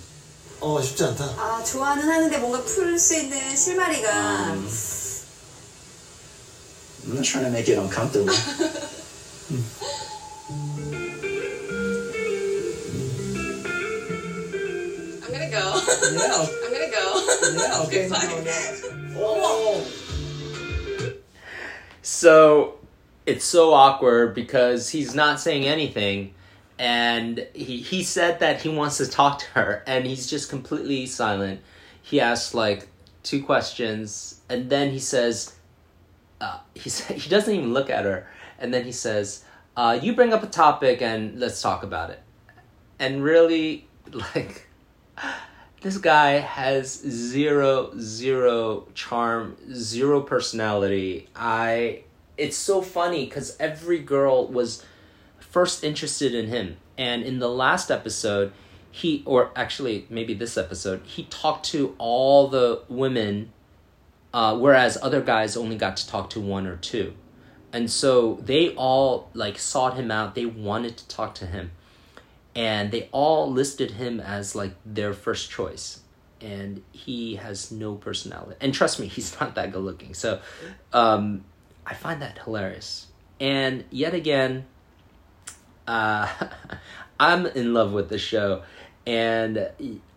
어 0.61 0.81
쉽지 0.83 1.05
않다. 1.05 1.25
아, 1.39 1.63
좋아는 1.65 2.03
하는데 2.09 2.37
뭔가 2.39 2.63
풀 2.65 2.99
수 2.99 3.15
있는 3.15 3.55
실마리가. 3.57 4.09
Um, 4.53 4.69
I'm 7.07 7.15
not 7.15 7.25
trying 7.25 7.45
to 7.47 7.51
make 7.53 7.69
it 7.69 7.79
uncomfortable. 7.79 8.35
Go. 16.11 16.17
yeah. 16.17 16.47
I'm 16.65 16.73
gonna 16.73 16.91
go. 16.91 17.07
Yeah. 17.53 17.83
Okay. 17.87 18.09
Fine. 18.09 19.15
Oh. 19.19 19.85
So 22.03 22.79
it's 23.27 23.45
so 23.45 23.75
awkward 23.75 24.35
because 24.35 24.91
he's 24.91 25.15
not 25.15 25.41
saying 25.41 25.65
anything 25.65 26.35
and 26.79 27.47
he, 27.55 27.79
he 27.79 28.03
said 28.05 28.41
that 28.41 28.63
he 28.63 28.69
wants 28.69 28.99
to 28.99 29.07
talk 29.07 29.41
to 29.41 29.47
her 29.51 29.83
and 29.87 30.07
he's 30.07 30.29
just 30.29 30.49
completely 30.49 31.07
silent. 31.07 31.61
He 32.03 32.21
asks 32.21 32.55
like 32.55 32.89
two 33.23 33.43
questions 33.43 34.41
and 34.49 34.71
then 34.71 34.91
he 34.91 35.01
says 35.01 35.57
uh, 36.41 36.61
he, 36.75 36.89
sa- 36.91 37.15
he 37.15 37.29
doesn't 37.29 37.53
even 37.53 37.73
look 37.73 37.91
at 37.91 38.05
her 38.05 38.29
and 38.59 38.73
then 38.73 38.85
he 38.85 38.93
says 38.93 39.45
uh, 39.77 39.99
you 40.01 40.15
bring 40.15 40.33
up 40.33 40.43
a 40.43 40.47
topic 40.47 41.03
and 41.03 41.39
let's 41.41 41.61
talk 41.61 41.83
about 41.83 42.11
it. 42.11 42.23
And 42.99 43.23
really 43.25 43.89
like 44.35 44.69
this 45.87 45.99
guy 45.99 46.33
has 46.41 47.01
zero 47.01 47.93
zero 47.97 48.89
charm 48.95 49.57
zero 49.73 50.21
personality. 50.21 51.29
I 51.37 52.03
it's 52.37 52.57
so 52.57 52.83
funny 52.83 53.25
because 53.25 53.57
every 53.61 54.01
girl 54.01 54.49
was 54.49 54.85
first 55.39 55.85
interested 55.85 56.35
in 56.35 56.49
him. 56.49 56.79
And 56.99 57.23
in 57.23 57.39
the 57.39 57.49
last 57.49 57.93
episode 57.93 58.53
he 58.91 59.23
or 59.27 59.53
actually 59.55 60.07
maybe 60.11 60.35
this 60.35 60.59
episode 60.59 61.03
he 61.05 61.23
talked 61.27 61.67
to 61.67 61.95
all 61.99 62.49
the 62.49 62.83
women 62.89 63.53
uh, 64.35 64.59
whereas 64.59 64.99
other 65.01 65.21
guys 65.21 65.57
only 65.57 65.77
got 65.77 65.97
to 65.99 66.09
talk 66.09 66.31
to 66.31 66.41
one 66.41 66.67
or 66.67 66.77
two. 66.77 67.15
And 67.73 67.89
so 67.89 68.41
they 68.43 68.75
all 68.75 69.31
like 69.35 69.57
sought 69.57 69.95
him 69.95 70.11
out. 70.11 70.35
They 70.35 70.47
wanted 70.47 70.97
to 70.97 71.07
talk 71.07 71.37
to 71.37 71.47
him 71.47 71.71
and 72.57 72.91
they 72.91 73.09
all 73.13 73.53
listed 73.53 73.93
him 73.93 74.19
as 74.19 74.57
like 74.57 74.75
their 74.85 75.13
first 75.13 75.51
choice. 75.51 76.01
And 76.41 76.83
he 76.91 77.37
has 77.37 77.71
no 77.71 77.95
personality. 77.95 78.57
And 78.61 78.75
trust 78.75 78.99
me 78.99 79.07
he's 79.17 79.39
not 79.39 79.55
that 79.55 79.73
good 79.73 79.85
looking 79.85 80.15
so 80.15 80.41
um, 80.93 81.45
i 81.87 81.95
find 81.95 82.23
that 82.23 82.39
hilarious. 82.39 83.07
And 83.39 83.85
yet 83.91 84.15
again 84.15 84.65
uh, 85.87 86.27
i'm 87.21 87.47
in 87.47 87.75
love 87.75 87.93
with 87.93 88.09
the 88.09 88.19
show. 88.19 88.63
And 89.07 89.71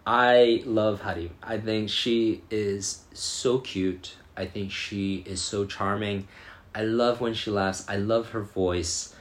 i 0.08 0.64
love 0.66 1.02
harim 1.02 1.30
i 1.44 1.60
think 1.60 1.90
she 1.90 2.42
is 2.50 3.04
so 3.14 3.60
cute. 3.60 4.16
I 4.38 4.46
think 4.46 4.72
she 4.72 5.18
is 5.28 5.42
so 5.42 5.66
charming. 5.66 6.30
I 6.74 6.84
love 6.84 7.20
when 7.20 7.34
she 7.34 7.52
laughs. 7.52 7.84
I 7.90 7.98
love 7.98 8.30
her 8.30 8.40
voice 8.40 9.14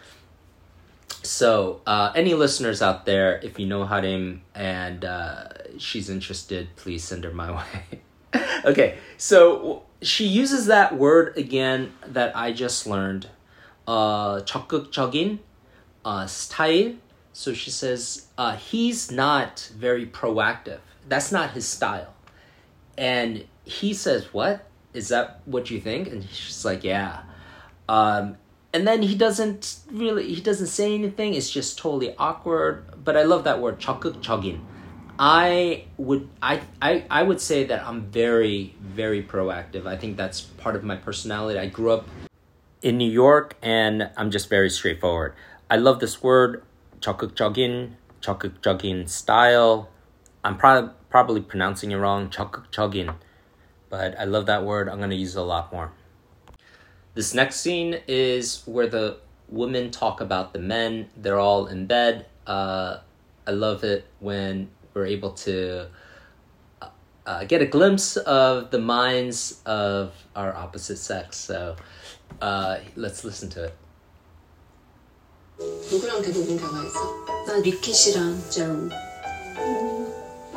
so, 1.27 1.81
uh, 1.85 2.11
any 2.15 2.33
listeners 2.33 2.81
out 2.81 3.05
there, 3.05 3.39
if 3.43 3.59
you 3.59 3.65
know 3.65 3.85
Harim 3.85 4.41
and 4.53 5.05
uh, 5.05 5.47
she's 5.77 6.09
interested, 6.09 6.75
please 6.75 7.03
send 7.03 7.23
her 7.23 7.31
my 7.31 7.51
way. 7.51 8.41
okay, 8.65 8.97
so 9.17 9.83
she 10.01 10.25
uses 10.25 10.65
that 10.67 10.97
word 10.97 11.37
again 11.37 11.93
that 12.05 12.35
I 12.35 12.51
just 12.51 12.87
learned. 12.87 13.27
Uh, 13.85 14.39
적극적인 14.41 15.39
uh, 16.05 16.25
style. 16.25 16.93
So 17.33 17.53
she 17.53 17.69
says 17.69 18.27
uh, 18.37 18.55
he's 18.55 19.11
not 19.11 19.71
very 19.75 20.05
proactive. 20.05 20.79
That's 21.07 21.31
not 21.31 21.51
his 21.51 21.67
style. 21.67 22.13
And 22.97 23.45
he 23.65 23.93
says, 23.93 24.33
"What? 24.33 24.67
is 24.93 25.09
that 25.09 25.41
what 25.45 25.69
you 25.69 25.79
think?" 25.79 26.07
And 26.07 26.23
she's 26.29 26.63
like, 26.63 26.83
"Yeah." 26.83 27.23
Um, 27.89 28.37
and 28.72 28.86
then 28.86 29.02
he 29.02 29.14
doesn't 29.14 29.78
really 29.90 30.32
he 30.34 30.40
doesn't 30.40 30.66
say 30.66 30.94
anything. 30.94 31.34
It's 31.34 31.50
just 31.50 31.78
totally 31.78 32.14
awkward. 32.16 32.84
But 33.02 33.16
i 33.16 33.22
love 33.22 33.44
that 33.44 33.60
word 33.60 33.78
chokuk 33.78 34.22
chogin. 34.22 34.60
I 35.18 35.84
would 35.96 36.28
I, 36.42 36.60
I 36.80 37.04
i 37.10 37.22
would 37.22 37.40
say 37.40 37.64
that 37.64 37.84
i'm 37.84 38.02
very 38.02 38.74
very 38.80 39.22
proactive. 39.22 39.86
I 39.86 39.96
think 39.96 40.16
that's 40.16 40.40
part 40.40 40.76
of 40.76 40.84
my 40.84 40.96
personality. 40.96 41.58
I 41.58 41.66
grew 41.66 41.90
up 41.92 42.06
in 42.80 42.96
new 42.96 43.10
york 43.10 43.56
and 43.60 44.08
i'm 44.16 44.30
just 44.30 44.48
very 44.48 44.70
straightforward. 44.70 45.34
I 45.70 45.76
love 45.76 45.98
this 46.00 46.22
word 46.22 46.62
chokuk 47.00 47.32
chogin 47.32 47.94
chokuk 48.20 48.58
chogin 48.60 49.08
style. 49.08 49.88
I'm 50.44 50.56
pro- 50.56 50.90
probably 51.10 51.40
pronouncing 51.40 51.90
it 51.90 51.96
wrong 51.96 52.28
chokuk 52.28 52.70
chogin. 52.70 53.14
But 53.88 54.18
i 54.20 54.24
love 54.24 54.46
that 54.46 54.64
word. 54.64 54.88
I'm 54.88 54.98
going 54.98 55.10
to 55.10 55.16
use 55.16 55.34
it 55.34 55.40
a 55.40 55.42
lot 55.42 55.72
more. 55.72 55.90
This 57.15 57.33
next 57.33 57.57
scene 57.61 58.01
is 58.07 58.63
where 58.65 58.87
the 58.87 59.17
women 59.49 59.91
talk 59.91 60.19
about 60.21 60.53
the 60.53 60.59
men. 60.59 61.09
They're 61.15 61.39
all 61.39 61.67
in 61.67 61.85
bed. 61.85 62.25
Uh, 62.47 62.97
I 63.45 63.51
love 63.51 63.83
it 63.83 64.05
when 64.19 64.69
we're 64.93 65.05
able 65.05 65.31
to 65.45 65.87
uh, 66.81 66.87
uh, 67.25 67.43
get 67.45 67.61
a 67.61 67.65
glimpse 67.65 68.17
of 68.17 68.71
the 68.71 68.79
minds 68.79 69.61
of 69.65 70.13
our 70.35 70.55
opposite 70.55 70.97
sex. 70.97 71.37
So 71.37 71.75
uh, 72.41 72.77
let's 72.95 73.23
listen 73.23 73.49
to 73.51 73.65
it. 73.65 73.73
누구랑 75.59 76.21
대부분 76.23 76.57
대화했어? 76.57 77.25
나 77.45 77.61
리키 77.61 77.93
씨랑 77.93 78.49
제롬. 78.49 78.89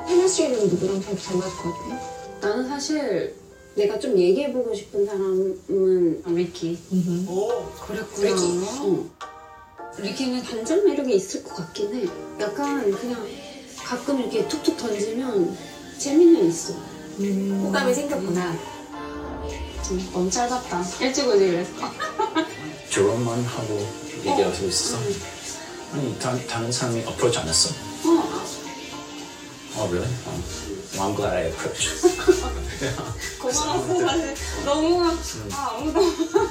케미스트리는 0.09 0.69
누구랑 0.69 1.01
제일 1.03 1.19
잘 1.19 1.37
맞을 1.37 1.57
것 1.63 1.73
같아? 1.75 2.17
나는 2.41 2.69
사실 2.69 3.37
내가 3.76 3.98
좀 4.00 4.18
얘기해보고 4.18 4.74
싶은 4.76 5.06
사람은 5.06 6.24
리키. 6.36 6.78
그랬구나. 7.88 8.30
리키? 8.30 8.66
어. 8.82 9.10
리키는 9.98 10.44
반전 10.44 10.86
매력이 10.86 11.16
있을 11.16 11.44
것 11.44 11.56
같긴 11.56 11.94
해. 11.96 12.08
약간 12.40 12.92
그냥 12.92 13.28
가끔 13.78 14.20
이렇게 14.20 14.48
툭툭 14.48 14.78
던지면 14.78 15.58
재미는 15.98 16.48
있어. 16.48 16.74
호감이 17.20 17.94
생겼구나. 17.94 18.52
음, 19.92 20.10
너무 20.14 20.30
짧았다. 20.30 20.84
일찍 21.02 21.28
오지 21.28 21.40
그랬어. 21.40 21.72
저런만 22.90 23.42
하고 23.44 23.86
얘기하고 24.20 24.66
있었어? 24.68 24.98
아니 25.94 26.18
다, 26.20 26.38
다른 26.48 26.72
사람이 26.72 27.00
approach 27.00 27.38
안 27.40 27.48
했어? 27.48 27.70
어. 28.06 28.42
Oh 29.78 29.88
really? 29.90 30.08
Oh. 30.28 30.42
Well, 30.94 31.08
I'm 31.10 31.16
glad 31.16 31.34
I 31.34 31.46
approached. 31.48 31.90
고마워. 33.40 34.00
사실 34.08 34.36
너무 34.66 35.04
아, 35.52 35.76
아무도 35.76 36.02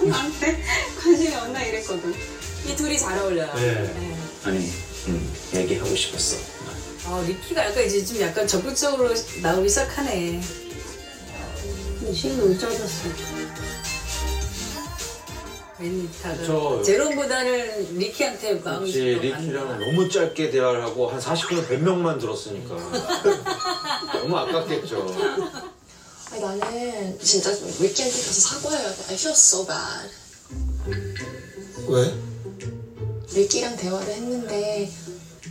나한테 0.07 0.63
관심이 1.01 1.35
없나 1.35 1.63
이랬거든. 1.63 2.15
이 2.67 2.77
둘이 2.77 2.99
잘 2.99 3.19
어울려요. 3.19 3.53
네. 3.55 4.17
아니 4.45 4.59
음, 5.09 5.33
얘기하고 5.55 5.95
싶었어. 5.95 6.37
아, 7.07 7.23
리키가 7.27 7.67
약간 7.67 7.85
이제 7.85 8.05
좀 8.05 8.21
약간 8.21 8.47
적극적으로 8.47 9.11
나오기 9.43 9.69
시작하네. 9.69 10.41
근데 11.99 12.13
시간 12.13 12.39
너무 12.39 12.59
짧았어. 12.59 13.09
저- 16.45 16.83
제롬보다는 16.83 17.97
리키한테 17.97 18.55
마음이 18.57 18.93
좀 18.93 19.03
리키랑. 19.03 19.81
너무 19.81 20.09
짧게 20.11 20.51
대화를 20.51 20.83
하고 20.83 21.09
한 21.09 21.19
40분에 21.19 21.67
100명만 21.69 22.21
들었으니까 22.21 22.75
너무 24.13 24.37
아깝겠죠. 24.37 25.07
아니, 26.33 26.41
나는 26.41 27.19
진짜 27.21 27.51
위켄드 27.51 28.13
가서 28.27 28.33
사과해야 28.33 28.95
돼. 28.95 29.03
I 29.09 29.15
feel 29.15 29.33
so 29.35 29.67
bad. 29.67 30.11
왜? 31.89 32.15
리키랑 33.35 33.77
대화를 33.77 34.13
했는데 34.15 34.91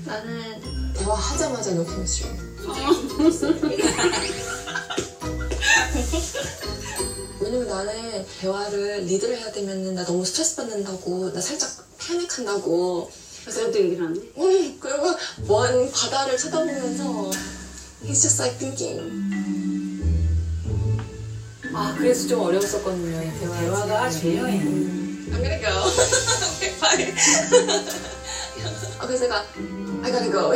나는 0.06 0.94
대화하자마자 0.94 1.72
no 1.72 1.84
chemistry. 1.86 2.34
왜냐면 7.42 7.68
나는 7.68 8.26
대화를 8.40 9.06
리드를 9.06 9.38
해야 9.38 9.52
되면 9.52 9.96
나 9.96 10.06
너무 10.06 10.26
스트레스 10.26 10.56
받는다고 10.58 11.34
나 11.34 11.42
살짝 11.42 11.70
패닉한다고 11.98 13.10
그래서 13.44 13.74
얘기를 13.74 14.06
안 14.06 14.16
해? 14.16 14.20
음, 14.38 14.78
그리고 14.80 15.16
먼 15.48 15.92
바다를 15.92 16.38
쳐다보면서 16.38 17.32
he's 18.04 18.22
just 18.22 18.42
like 18.42 18.58
thinking 18.60 19.00
아, 21.80 21.96
그래서 21.98 22.28
좀 22.28 22.42
어려웠었거든요. 22.42 23.24
이 23.24 23.40
대화. 23.40 23.58
대화가 23.62 24.10
중요해. 24.10 24.60
I'm 24.60 25.32
gonna 25.32 25.60
go. 25.62 25.70
okay, 26.58 26.76
bye. 26.82 27.14
아, 29.00 29.08
그래서 29.08 29.24
내가 29.24 29.46
I 30.04 30.12
gotta 30.12 30.30
go. 30.30 30.54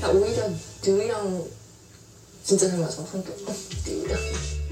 나 0.00 0.08
오히려 0.10 0.48
듀이랑 0.80 1.44
진짜 2.44 2.68
잘 2.68 2.78
맞아 2.78 3.02
성격. 3.04 3.36
듀이랑 3.84 4.18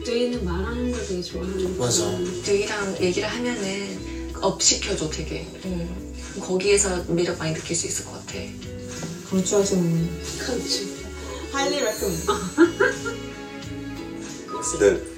듀이는 0.05 0.45
말하는 0.45 0.93
걸 0.93 1.07
되게 1.07 1.23
좋아하는 1.23 1.79
맞아. 1.79 2.05
듀이랑 2.45 2.97
얘기를 3.01 3.29
하면은 3.29 4.33
업 4.41 4.63
시켜줘 4.63 5.11
되게. 5.11 5.47
음. 5.65 6.15
거기에서 6.41 7.03
매력 7.09 7.39
많이 7.39 7.55
느낄 7.55 7.75
수 7.75 7.87
있을 7.87 8.05
것 8.05 8.13
같아. 8.13 8.39
강추하시는. 9.30 10.10
강추. 10.46 11.02
Highly 11.54 11.82
recommend. 11.84 12.28
네. 14.80 15.12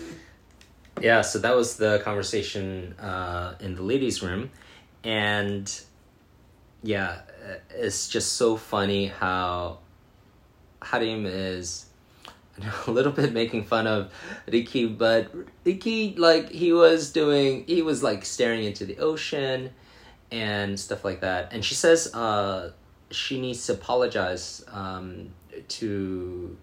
Yeah, 1.01 1.21
so 1.21 1.39
that 1.39 1.55
was 1.55 1.75
the 1.77 1.99
conversation 2.03 2.95
uh, 2.99 3.55
in 3.59 3.75
the 3.75 3.81
ladies' 3.81 4.23
room, 4.23 4.51
and 5.03 5.69
yeah, 6.81 7.21
uh, 7.43 7.55
it's 7.75 8.07
just 8.07 8.33
so 8.33 8.55
funny 8.55 9.07
how 9.07 9.79
Harim 10.81 11.25
is 11.25 11.85
a 12.87 12.91
little 12.91 13.11
bit 13.11 13.33
making 13.33 13.63
fun 13.65 13.87
of 13.87 14.13
Riki, 14.47 14.85
but 14.85 15.29
Riki, 15.65 16.15
like 16.17 16.49
he 16.49 16.71
was 16.71 17.11
doing, 17.11 17.65
he 17.67 17.81
was 17.81 18.01
like 18.01 18.23
staring 18.23 18.63
into 18.63 18.85
the 18.85 18.97
ocean 18.99 19.71
and 20.31 20.79
stuff 20.79 21.03
like 21.03 21.19
that, 21.21 21.51
and 21.51 21.65
she 21.65 21.75
says 21.75 22.13
uh, 22.13 22.71
she 23.10 23.40
needs 23.40 23.66
to 23.66 23.72
apologize 23.72 24.64
um, 24.70 25.30
to 25.68 26.56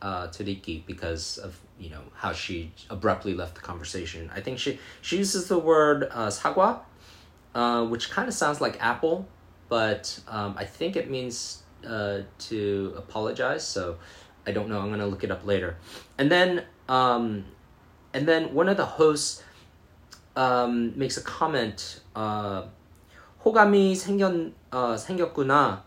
uh, 0.00 0.26
to 0.28 0.44
because 0.86 1.38
of 1.38 1.58
you 1.78 1.90
know 1.90 2.02
how 2.14 2.32
she 2.32 2.72
abruptly 2.90 3.34
left 3.34 3.54
the 3.54 3.60
conversation. 3.60 4.30
I 4.34 4.40
think 4.40 4.58
she 4.58 4.78
she 5.00 5.18
uses 5.18 5.48
the 5.48 5.58
word 5.58 6.08
uh, 6.10 6.28
sagwa, 6.28 6.80
uh, 7.54 7.84
which 7.84 8.10
kind 8.10 8.28
of 8.28 8.34
sounds 8.34 8.60
like 8.60 8.82
apple, 8.82 9.28
but 9.68 10.18
um, 10.28 10.54
I 10.58 10.64
think 10.64 10.96
it 10.96 11.10
means 11.10 11.62
uh, 11.86 12.20
to 12.50 12.94
apologize. 12.96 13.66
So 13.66 13.98
I 14.46 14.52
don't 14.52 14.68
know. 14.68 14.80
I'm 14.80 14.90
gonna 14.90 15.06
look 15.06 15.24
it 15.24 15.30
up 15.30 15.46
later. 15.46 15.76
And 16.18 16.30
then 16.30 16.64
um, 16.88 17.44
and 18.12 18.26
then 18.26 18.54
one 18.54 18.68
of 18.68 18.76
the 18.76 18.86
hosts 18.86 19.42
um, 20.36 20.98
makes 20.98 21.16
a 21.16 21.22
comment. 21.22 22.00
Uh, 22.16 22.64
호감이 23.45 23.95
생겼 23.95 24.51
uh, 24.71 24.97
생겼구나. 24.97 25.83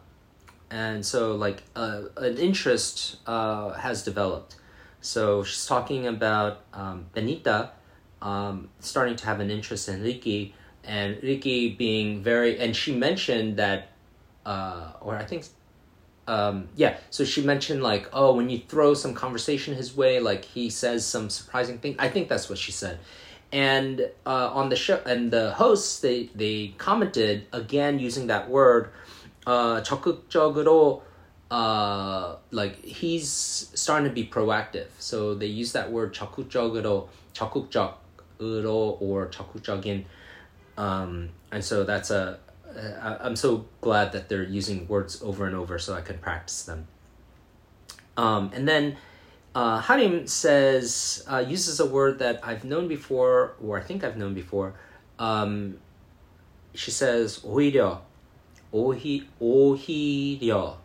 And 0.71 1.05
so, 1.05 1.35
like, 1.35 1.65
uh, 1.75 2.03
an 2.17 2.39
interest 2.39 3.17
uh, 3.27 3.71
has 3.73 4.05
developed. 4.05 4.55
So 5.01 5.43
she's 5.43 5.67
talking 5.67 6.07
about 6.07 6.61
um, 6.73 7.07
Benita 7.13 7.71
um, 8.23 8.69
starting 8.81 9.17
to 9.17 9.27
have 9.27 9.41
an 9.41 9.51
interest 9.51 9.89
in 9.89 10.03
Ricky, 10.03 10.55
and 10.85 11.19
Ricky 11.23 11.71
being 11.71 12.23
very, 12.23 12.59
and 12.59 12.75
she 12.75 12.95
mentioned 12.95 13.57
that, 13.57 13.89
uh, 14.45 14.93
or 15.01 15.17
I 15.17 15.25
think, 15.25 15.45
um, 16.27 16.69
yeah. 16.77 16.97
So 17.11 17.25
she 17.25 17.43
mentioned 17.43 17.83
like, 17.83 18.09
oh, 18.13 18.35
when 18.35 18.51
you 18.51 18.63
throw 18.69 18.95
some 18.95 19.15
conversation 19.15 19.75
his 19.75 19.97
way, 19.97 20.21
like 20.21 20.45
he 20.45 20.71
says 20.71 21.05
some 21.05 21.31
surprising 21.31 21.79
thing. 21.79 21.97
I 21.99 22.09
think 22.09 22.29
that's 22.29 22.49
what 22.49 22.59
she 22.59 22.73
said. 22.73 22.99
And 23.53 24.09
uh, 24.25 24.51
on 24.55 24.69
the 24.69 24.77
show, 24.77 25.01
and 25.05 25.33
the 25.33 25.53
hosts 25.53 26.01
they 26.01 26.31
they 26.35 26.75
commented 26.79 27.47
again 27.53 27.99
using 27.99 28.29
that 28.29 28.49
word, 28.49 28.91
uh, 29.47 29.81
적극적으로 29.81 31.03
uh, 31.51 32.37
like 32.53 32.85
he's 32.85 33.29
starting 33.75 34.09
to 34.09 34.15
be 34.15 34.25
proactive. 34.25 34.87
So 34.99 35.35
they 35.35 35.47
use 35.47 35.73
that 35.73 35.91
word 35.91 36.15
적극적으로, 36.15 37.09
적극적으로 37.35 38.99
or 39.01 39.27
적극적인. 39.27 40.05
Um, 40.77 41.31
and 41.51 41.65
so 41.65 41.85
that's 41.85 42.11
a, 42.11 42.39
I, 43.03 43.17
I'm 43.21 43.37
so 43.37 43.67
glad 43.81 44.13
that 44.13 44.29
they're 44.29 44.45
using 44.45 44.87
words 44.87 45.21
over 45.23 45.47
and 45.47 45.57
over 45.57 45.79
so 45.79 45.95
I 45.95 46.01
can 46.03 46.19
practice 46.19 46.63
them. 46.63 46.87
Um, 48.17 48.51
and 48.55 48.69
then 48.69 48.97
uh, 49.56 49.80
Harim 49.80 50.28
says 50.28 51.26
uh, 51.32 51.38
uses 51.48 51.80
a 51.80 51.86
word 51.86 52.20
that 52.20 52.42
I've 52.44 52.66
known 52.66 52.88
before, 52.88 53.56
or 53.64 53.80
I 53.80 53.82
think 53.82 54.04
I've 54.04 54.18
known 54.18 54.34
before. 54.34 54.76
Um, 55.18 55.80
she 56.74 56.92
says 56.92 57.40
오히려, 57.40 58.02
오히 58.74 59.26
오히려, 59.40 60.76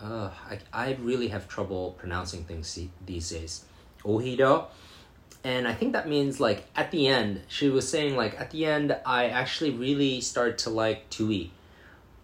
I, 0.00 0.58
I 0.72 0.96
really 1.00 1.28
have 1.28 1.46
trouble 1.46 1.94
pronouncing 1.98 2.44
things 2.44 2.78
these 3.04 3.30
days. 3.30 3.64
Ohido. 4.02 4.66
And 5.44 5.68
I 5.68 5.74
think 5.74 5.92
that 5.92 6.08
means 6.08 6.40
like 6.40 6.64
at 6.74 6.90
the 6.90 7.06
end, 7.06 7.42
she 7.48 7.68
was 7.68 7.88
saying 7.88 8.16
like 8.16 8.40
at 8.40 8.50
the 8.50 8.64
end, 8.66 8.96
I 9.04 9.28
actually 9.28 9.70
really 9.70 10.20
start 10.20 10.58
to 10.58 10.70
like 10.70 11.08
Dewey 11.10 11.52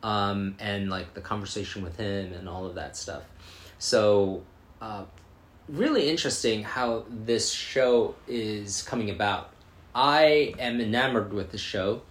um, 0.03 0.57
and 0.59 0.91
like 0.91 1.15
the 1.15 1.21
conversation 1.21 1.83
with 1.83 1.99
him 1.99 2.33
and 2.33 2.49
all 2.49 2.67
of 2.67 2.75
that 2.75 2.97
stuff. 2.97 3.23
So 3.79 4.43
uh, 4.83 5.05
really 5.69 6.11
interesting 6.11 6.65
how 6.65 7.05
this 7.09 7.53
show 7.53 8.17
is 8.27 8.83
coming 8.83 9.11
about. 9.11 9.51
I 9.95 10.55
am 10.59 10.81
enamored 10.81 11.33
with 11.33 11.53
the 11.53 11.59
show. 11.59 12.03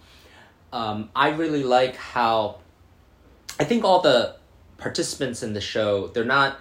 Um, 0.72 1.10
I 1.14 1.30
really 1.30 1.64
like 1.64 1.96
how 1.96 2.60
I 3.60 3.64
think 3.64 3.84
all 3.84 4.00
the 4.00 4.36
participants 4.78 5.42
in 5.42 5.52
the 5.52 5.60
show 5.60 6.08
they're 6.08 6.24
not 6.24 6.58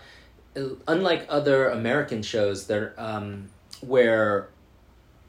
unlike 0.86 1.26
other 1.30 1.70
American 1.70 2.22
shows. 2.22 2.68
They're 2.68 2.94
um, 2.98 3.50
where 3.80 4.50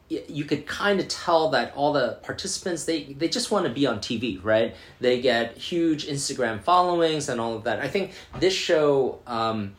you 0.08 0.44
could 0.44 0.66
kind 0.66 0.98
of 0.98 1.06
tell 1.06 1.50
that 1.50 1.72
all 1.76 1.92
the 1.92 2.18
participants 2.24 2.84
they 2.86 3.04
they 3.04 3.28
just 3.28 3.52
want 3.52 3.66
to 3.66 3.72
be 3.72 3.86
on 3.86 4.00
TV, 4.00 4.42
right? 4.42 4.74
They 5.00 5.20
get 5.20 5.56
huge 5.56 6.08
Instagram 6.08 6.60
followings 6.60 7.28
and 7.28 7.40
all 7.40 7.54
of 7.54 7.64
that. 7.64 7.78
I 7.78 7.86
think 7.86 8.12
this 8.40 8.52
show. 8.52 9.20
Um, 9.28 9.76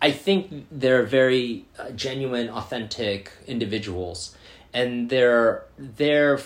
I 0.00 0.10
think 0.10 0.66
they're 0.70 1.04
very 1.04 1.64
uh, 1.78 1.90
genuine, 1.90 2.50
authentic 2.50 3.32
individuals, 3.46 4.36
and 4.74 5.08
they're 5.08 5.64
they're 5.78 6.40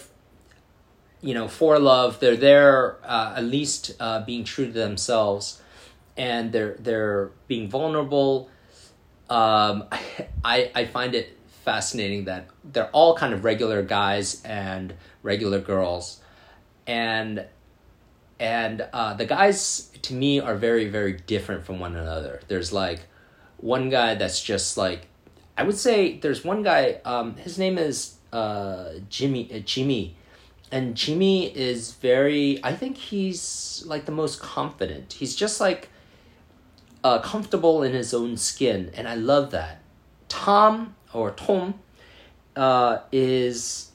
you 1.21 1.35
know 1.35 1.49
for 1.49 1.79
love. 1.79 2.21
They're 2.21 2.37
there 2.37 2.97
uh, 3.05 3.35
at 3.37 3.45
least 3.45 3.93
uh, 3.99 4.25
being 4.25 4.45
true 4.45 4.67
to 4.67 4.73
themselves, 4.73 5.61
and 6.17 6.53
they're 6.53 6.77
they're 6.79 7.31
being 7.49 7.69
vulnerable. 7.69 8.49
Um, 9.29 9.85
I 10.45 10.71
I 10.75 10.85
find 10.85 11.15
it 11.15 11.37
fascinating 11.65 12.25
that 12.25 12.47
they're 12.65 12.91
all 12.91 13.17
kind 13.17 13.35
of 13.35 13.45
regular 13.45 13.83
guys 13.83 14.43
and 14.45 14.95
regular 15.25 15.59
girls, 15.59 16.21
and 16.87 17.45
and 18.39 18.87
uh, 18.93 19.15
the 19.15 19.27
guys 19.27 19.91
to 20.03 20.15
me 20.15 20.39
are 20.39 20.55
very 20.55 20.89
very 20.89 21.15
different 21.15 21.67
from 21.67 21.81
one 21.81 21.97
another. 21.97 22.41
There's 22.47 22.73
like 22.73 23.01
one 23.61 23.91
guy 23.91 24.15
that's 24.15 24.43
just 24.43 24.77
like 24.77 25.07
I 25.61 25.63
would 25.63 25.77
say 25.77 26.17
there's 26.19 26.43
one 26.43 26.63
guy. 26.63 27.01
Um, 27.05 27.37
his 27.37 27.59
name 27.59 27.77
is 27.77 28.17
uh, 28.33 28.93
Jimmy. 29.11 29.51
Uh, 29.53 29.59
Jimmy, 29.59 30.17
and 30.73 30.95
Jimmy 30.95 31.55
is 31.55 31.93
very. 31.93 32.59
I 32.65 32.75
think 32.75 32.97
he's 32.97 33.83
like 33.87 34.07
the 34.07 34.13
most 34.13 34.41
confident. 34.41 35.13
He's 35.13 35.37
just 35.37 35.61
like 35.61 35.91
uh, 37.05 37.19
comfortable 37.21 37.83
in 37.83 37.93
his 37.93 38.15
own 38.15 38.39
skin, 38.39 38.91
and 38.95 39.07
I 39.07 39.17
love 39.17 39.51
that. 39.51 39.83
Tom 40.29 40.95
or 41.13 41.33
Tom 41.33 41.75
uh, 42.57 43.01
is, 43.13 43.91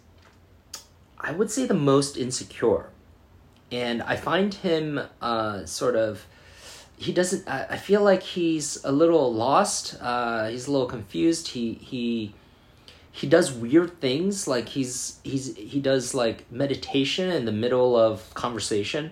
I 1.20 1.32
would 1.32 1.49
say, 1.49 1.66
the 1.66 1.74
most 1.74 2.16
insecure, 2.16 2.89
and 3.72 4.03
I 4.03 4.18
find 4.18 4.53
him 4.53 4.99
uh, 5.20 5.66
sort 5.66 5.95
of 5.95 6.28
he 6.98 7.12
doesn't 7.12 7.48
I, 7.48 7.68
I 7.72 7.78
feel 7.78 8.02
like 8.02 8.24
he's 8.24 8.84
a 8.84 8.91
little 8.91 9.34
lost 9.34 9.98
uh 10.02 10.50
he's 10.50 10.68
a 10.68 10.72
little 10.72 10.88
confused. 10.88 11.50
He 11.50 11.74
he 11.74 12.34
he 13.12 13.28
does 13.28 13.52
weird 13.52 14.00
things 14.02 14.48
like 14.48 14.70
he's 14.70 15.20
he's 15.24 15.56
he 15.56 15.80
does 15.80 16.14
like 16.14 16.50
meditation 16.52 17.30
in 17.30 17.46
the 17.46 17.52
middle 17.52 17.96
of 17.96 18.34
conversation. 18.34 19.12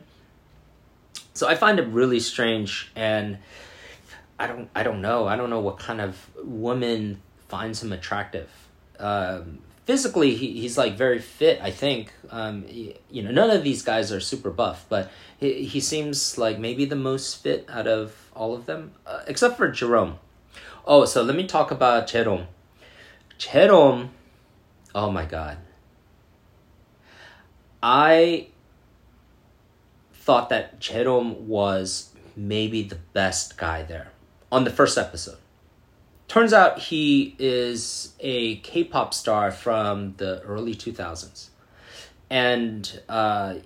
So 1.34 1.48
i 1.48 1.56
find 1.56 1.80
it 1.80 1.88
really 1.88 2.20
strange 2.20 2.92
and 2.96 3.38
i 4.40 4.48
don't 4.48 4.70
i 4.76 4.84
don't 4.84 5.02
know. 5.02 5.28
I 5.28 5.36
don't 5.36 5.50
know 5.50 5.60
what 5.60 5.80
kind 5.80 6.02
of 6.02 6.30
woman 6.44 7.22
finds 7.48 7.84
him 7.84 7.92
attractive. 7.92 8.50
Um 9.00 9.60
physically 9.86 10.36
he, 10.36 10.62
he's 10.62 10.78
like 10.78 10.96
very 10.96 11.20
fit 11.20 11.60
i 11.62 11.70
think. 11.72 12.12
Um 12.30 12.64
y- 12.68 12.96
you 13.10 13.22
know 13.24 13.32
none 13.32 13.50
of 13.50 13.64
these 13.64 13.82
guys 13.84 14.12
are 14.12 14.20
super 14.20 14.50
buff 14.50 14.86
but 14.90 15.12
he, 15.40 15.66
he 15.66 15.80
seems 15.80 16.38
like 16.38 16.58
maybe 16.60 16.86
the 16.86 16.96
most 16.96 17.44
fit 17.44 17.66
out 17.70 17.88
of 17.88 18.30
all 18.36 18.54
of 18.56 18.66
them 18.66 18.92
uh, 19.06 19.22
except 19.28 19.58
for 19.58 19.68
jerome. 19.70 20.18
Oh 20.86 21.06
so 21.06 21.22
let 21.24 21.36
me 21.36 21.46
talk 21.48 21.72
about 21.72 22.08
jerome. 22.08 22.48
Jerome 23.38 24.12
oh 24.96 25.12
my 25.12 25.26
god. 25.26 25.58
I 27.82 28.48
thought 30.14 30.48
that 30.50 30.80
jerome 30.80 31.48
was 31.48 32.10
maybe 32.36 32.84
the 32.84 33.00
best 33.12 33.58
guy 33.58 33.84
there 33.84 34.12
on 34.52 34.64
the 34.64 34.70
first 34.72 34.98
episode 34.98 35.38
turns 36.34 36.52
out 36.52 36.80
he 36.80 37.36
is 37.38 38.14
a 38.20 38.56
K-pop 38.56 39.14
star 39.14 39.52
from 39.52 40.16
the 40.18 40.42
early 40.42 40.74
2000s. 40.74 41.50
And 42.32 43.02
uh, 43.08 43.58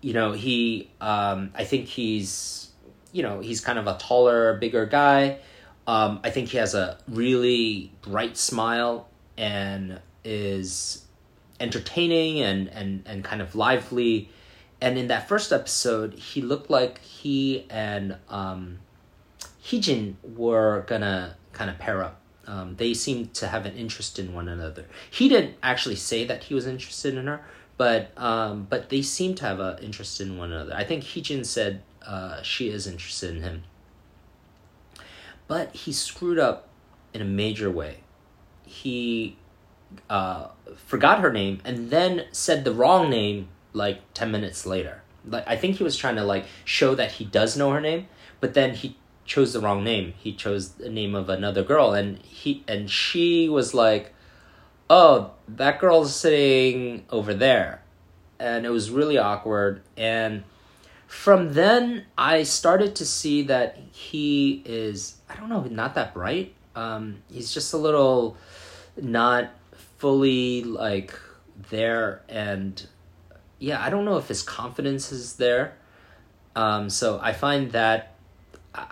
you 0.00 0.14
know, 0.14 0.32
he 0.32 0.88
um, 1.02 1.50
I 1.54 1.64
think 1.64 1.84
he's 1.86 2.70
you 3.12 3.22
know, 3.22 3.40
he's 3.40 3.60
kind 3.60 3.78
of 3.78 3.86
a 3.86 3.98
taller, 3.98 4.54
bigger 4.54 4.86
guy. 4.86 5.38
Um, 5.86 6.20
I 6.24 6.30
think 6.30 6.48
he 6.48 6.56
has 6.56 6.74
a 6.74 6.96
really 7.08 7.92
bright 8.00 8.38
smile 8.38 9.08
and 9.36 10.00
is 10.24 11.04
entertaining 11.60 12.40
and, 12.40 12.68
and, 12.68 13.02
and 13.04 13.22
kind 13.22 13.42
of 13.42 13.54
lively. 13.54 14.30
And 14.80 14.98
in 14.98 15.08
that 15.08 15.28
first 15.28 15.52
episode, 15.52 16.14
he 16.14 16.40
looked 16.40 16.70
like 16.70 17.02
he 17.02 17.66
and 17.68 18.16
um, 18.30 18.78
were 20.36 20.84
gonna 20.86 21.36
kind 21.56 21.70
of 21.70 21.78
pair 21.78 22.04
up. 22.04 22.20
Um, 22.46 22.76
they 22.76 22.94
seemed 22.94 23.34
to 23.34 23.48
have 23.48 23.66
an 23.66 23.74
interest 23.74 24.18
in 24.18 24.32
one 24.32 24.48
another. 24.48 24.84
He 25.10 25.28
didn't 25.28 25.56
actually 25.62 25.96
say 25.96 26.24
that 26.26 26.44
he 26.44 26.54
was 26.54 26.66
interested 26.66 27.16
in 27.16 27.26
her, 27.26 27.44
but 27.76 28.12
um, 28.16 28.66
but 28.70 28.88
they 28.88 29.02
seem 29.02 29.34
to 29.36 29.44
have 29.44 29.58
an 29.58 29.78
interest 29.82 30.20
in 30.20 30.38
one 30.38 30.52
another. 30.52 30.74
I 30.74 30.84
think 30.84 31.02
Heejin 31.02 31.44
said 31.44 31.82
uh, 32.06 32.42
she 32.42 32.68
is 32.68 32.86
interested 32.86 33.34
in 33.34 33.42
him, 33.42 33.64
but 35.48 35.74
he 35.74 35.92
screwed 35.92 36.38
up 36.38 36.68
in 37.12 37.20
a 37.20 37.24
major 37.24 37.70
way. 37.70 37.98
He 38.64 39.36
uh, 40.08 40.48
forgot 40.76 41.20
her 41.20 41.32
name 41.32 41.60
and 41.64 41.90
then 41.90 42.26
said 42.32 42.64
the 42.64 42.72
wrong 42.72 43.10
name 43.10 43.48
like 43.72 44.00
ten 44.14 44.30
minutes 44.30 44.66
later. 44.66 45.02
Like 45.26 45.48
I 45.48 45.56
think 45.56 45.76
he 45.76 45.84
was 45.84 45.96
trying 45.96 46.16
to 46.16 46.24
like 46.24 46.44
show 46.64 46.94
that 46.94 47.12
he 47.12 47.24
does 47.24 47.56
know 47.56 47.72
her 47.72 47.80
name, 47.80 48.06
but 48.40 48.54
then 48.54 48.74
he 48.74 48.96
chose 49.26 49.52
the 49.52 49.60
wrong 49.60 49.84
name. 49.84 50.14
He 50.18 50.32
chose 50.32 50.70
the 50.70 50.88
name 50.88 51.14
of 51.14 51.28
another 51.28 51.62
girl, 51.62 51.92
and 51.92 52.18
he 52.18 52.64
and 52.66 52.90
she 52.90 53.48
was 53.48 53.74
like, 53.74 54.14
"Oh, 54.88 55.32
that 55.48 55.78
girl's 55.80 56.14
sitting 56.14 57.04
over 57.10 57.34
there," 57.34 57.82
and 58.38 58.64
it 58.64 58.70
was 58.70 58.90
really 58.90 59.18
awkward. 59.18 59.82
And 59.96 60.44
from 61.06 61.54
then, 61.54 62.06
I 62.16 62.44
started 62.44 62.96
to 62.96 63.06
see 63.06 63.42
that 63.42 63.78
he 63.92 64.62
is 64.64 65.16
I 65.28 65.36
don't 65.36 65.48
know, 65.48 65.62
not 65.64 65.94
that 65.96 66.14
bright. 66.14 66.54
Um, 66.74 67.22
he's 67.30 67.52
just 67.52 67.72
a 67.72 67.78
little 67.78 68.36
not 68.96 69.50
fully 69.98 70.62
like 70.62 71.18
there, 71.70 72.22
and 72.28 72.86
yeah, 73.58 73.82
I 73.82 73.90
don't 73.90 74.04
know 74.04 74.18
if 74.18 74.28
his 74.28 74.42
confidence 74.42 75.10
is 75.12 75.34
there. 75.34 75.76
Um, 76.54 76.88
so 76.88 77.18
I 77.22 77.32
find 77.32 77.72
that 77.72 78.15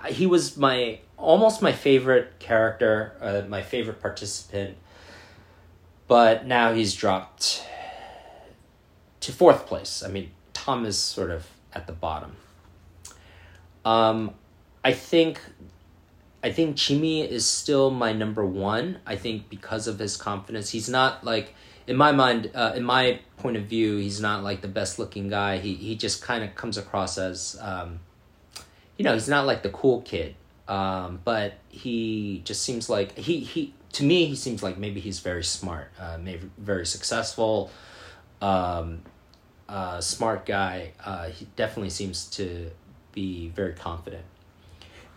He 0.08 0.26
was 0.26 0.56
my 0.56 1.00
almost 1.16 1.62
my 1.62 1.72
favorite 1.72 2.38
character, 2.38 3.14
uh, 3.20 3.42
my 3.48 3.62
favorite 3.62 4.00
participant, 4.00 4.76
but 6.06 6.46
now 6.46 6.72
he's 6.72 6.94
dropped 6.94 7.64
to 9.20 9.32
fourth 9.32 9.66
place. 9.66 10.02
I 10.02 10.08
mean, 10.08 10.30
Tom 10.52 10.84
is 10.84 10.98
sort 10.98 11.30
of 11.30 11.46
at 11.72 11.86
the 11.86 11.92
bottom. 11.92 12.36
Um, 13.84 14.34
I 14.84 14.92
think, 14.92 15.40
I 16.42 16.52
think 16.52 16.76
Jimmy 16.76 17.22
is 17.22 17.46
still 17.46 17.90
my 17.90 18.12
number 18.12 18.44
one. 18.44 18.98
I 19.06 19.16
think 19.16 19.48
because 19.48 19.86
of 19.86 19.98
his 19.98 20.16
confidence, 20.16 20.70
he's 20.70 20.88
not 20.88 21.24
like 21.24 21.54
in 21.86 21.96
my 21.96 22.12
mind, 22.12 22.50
uh, 22.54 22.72
in 22.74 22.84
my 22.84 23.20
point 23.38 23.56
of 23.56 23.64
view, 23.64 23.96
he's 23.96 24.20
not 24.20 24.42
like 24.42 24.62
the 24.62 24.68
best 24.68 24.98
looking 24.98 25.28
guy. 25.28 25.58
He 25.58 25.74
he 25.74 25.96
just 25.96 26.22
kind 26.22 26.44
of 26.44 26.54
comes 26.54 26.78
across 26.78 27.18
as. 27.18 27.58
Um, 27.60 28.00
you 28.96 29.04
know, 29.04 29.12
he's 29.14 29.28
not 29.28 29.46
like 29.46 29.62
the 29.62 29.70
cool 29.70 30.02
kid, 30.02 30.34
um, 30.68 31.20
but 31.24 31.54
he 31.68 32.42
just 32.44 32.62
seems 32.62 32.88
like 32.88 33.16
he 33.18 33.40
he 33.40 33.74
to 33.92 34.04
me 34.04 34.26
he 34.26 34.36
seems 34.36 34.62
like 34.62 34.78
maybe 34.78 35.00
he's 35.00 35.20
very 35.20 35.44
smart, 35.44 35.90
uh, 35.98 36.18
maybe 36.20 36.50
very 36.58 36.86
successful, 36.86 37.70
um, 38.40 39.02
uh, 39.68 40.00
smart 40.00 40.46
guy. 40.46 40.92
Uh, 41.04 41.28
he 41.28 41.46
definitely 41.56 41.90
seems 41.90 42.26
to 42.26 42.70
be 43.12 43.48
very 43.48 43.72
confident. 43.72 44.24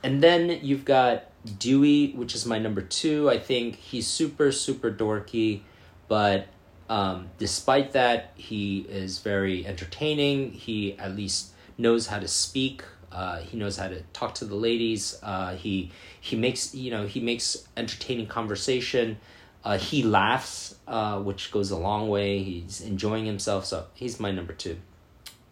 And 0.03 0.21
then 0.21 0.59
you've 0.61 0.86
got 0.86 1.25
Dewey, 1.59 2.13
which 2.13 2.36
is 2.36 2.45
my 2.45 2.59
number 2.59 2.82
two. 2.82 3.30
I 3.30 3.39
think 3.39 3.75
he's 3.75 4.07
super 4.07 4.51
super 4.51 4.91
dorky, 4.91 5.61
but 6.07 6.47
um, 6.89 7.30
despite 7.38 7.91
that, 7.93 8.32
he 8.36 8.80
is 8.89 9.19
very 9.19 9.65
entertaining. 9.67 10.51
He 10.53 10.97
at 10.97 11.15
least 11.15 11.51
knows 11.78 12.07
how 12.07 12.19
to 12.19 12.28
speak 12.28 12.84
Uh, 13.18 13.39
he 13.39 13.57
knows 13.57 13.78
how 13.78 13.88
to 13.88 13.99
talk 14.13 14.36
to 14.36 14.45
the 14.45 14.53
ladies. 14.53 15.20
Uh, 15.24 15.55
he 15.55 15.91
he 16.22 16.36
makes 16.36 16.76
you 16.76 16.91
know 16.91 17.07
he 17.07 17.20
makes 17.20 17.68
entertaining 17.76 18.28
conversation. 18.28 19.18
Uh, 19.63 19.80
he 19.80 20.03
laughs, 20.03 20.76
uh, 20.88 21.20
which 21.20 21.51
goes 21.51 21.72
a 21.72 21.78
long 21.78 22.09
way. 22.09 22.43
He's 22.43 22.80
enjoying 22.80 23.26
himself, 23.26 23.65
so 23.65 23.88
he's 23.95 24.20
my 24.20 24.32
number 24.32 24.53
two. 24.53 24.78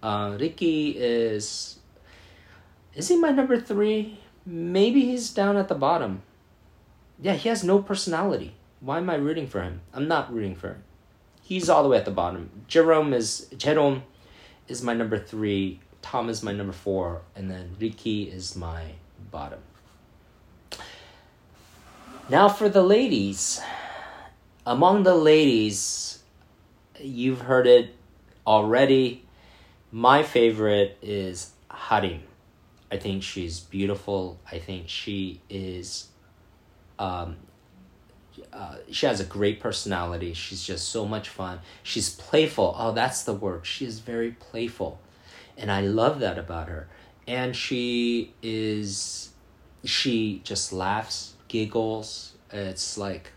Uh, 0.04 0.38
Ricky 0.40 0.92
is 0.92 1.80
is 2.94 3.08
he 3.08 3.18
my 3.18 3.32
number 3.32 3.60
three? 3.60 4.20
Maybe 4.46 5.02
he's 5.02 5.32
down 5.32 5.58
at 5.58 5.68
the 5.68 5.74
bottom. 5.76 6.22
Yeah, 7.20 7.34
he 7.34 7.50
has 7.50 7.64
no 7.64 7.82
personality. 7.82 8.54
Why 8.80 9.00
am 9.00 9.10
I 9.10 9.16
rooting 9.16 9.48
for 9.48 9.64
him? 9.64 9.82
I'm 9.92 10.08
not 10.08 10.32
rooting 10.32 10.56
for 10.56 10.68
him. 10.68 10.84
He's 11.42 11.68
all 11.68 11.82
the 11.82 11.90
way 11.90 11.98
at 11.98 12.06
the 12.06 12.12
bottom. 12.12 12.52
Jerome 12.68 13.12
is 13.12 13.48
Jerome 13.58 14.04
is 14.68 14.84
my 14.84 14.94
number 14.94 15.18
three. 15.18 15.80
Tom 16.06 16.30
is 16.30 16.44
my 16.44 16.52
number 16.52 16.72
four, 16.72 17.24
and 17.36 17.50
then 17.50 17.76
Ricky 17.80 18.30
is 18.30 18.56
my 18.56 18.92
bottom. 19.32 19.58
Now 22.30 22.48
for 22.48 22.70
the 22.70 22.84
ladies. 22.84 23.60
Among 24.68 25.02
the 25.02 25.16
ladies, 25.16 26.20
you've 27.00 27.42
heard 27.42 27.66
it 27.66 27.96
already. 28.46 29.26
My 29.92 30.22
favorite 30.22 31.00
is 31.02 31.54
Harim. 31.72 32.22
I 32.92 32.98
think 32.98 33.24
she's 33.24 33.60
beautiful. 33.60 34.40
I 34.52 34.60
think 34.60 34.90
she 34.90 35.42
is 35.50 36.10
um, 37.00 37.38
uh, 38.54 38.76
she 38.92 39.08
has 39.08 39.20
a 39.20 39.26
great 39.26 39.60
personality. 39.60 40.34
She's 40.34 40.64
just 40.64 40.90
so 40.90 41.08
much 41.08 41.30
fun. 41.30 41.62
She's 41.82 42.12
playful. 42.12 42.76
Oh, 42.78 42.92
that's 42.92 43.24
the 43.24 43.34
word. 43.34 43.66
She 43.66 43.86
is 43.86 44.02
very 44.02 44.32
playful. 44.34 45.00
And 45.58 45.72
I 45.72 45.82
love 45.82 46.20
that 46.20 46.38
about 46.38 46.68
her. 46.68 46.88
And 47.28 47.56
she 47.56 48.34
is, 48.42 49.30
she 49.84 50.42
just 50.44 50.74
laughs, 50.74 51.34
giggles. 51.48 52.34
It's 52.52 52.98
like, 52.98 53.32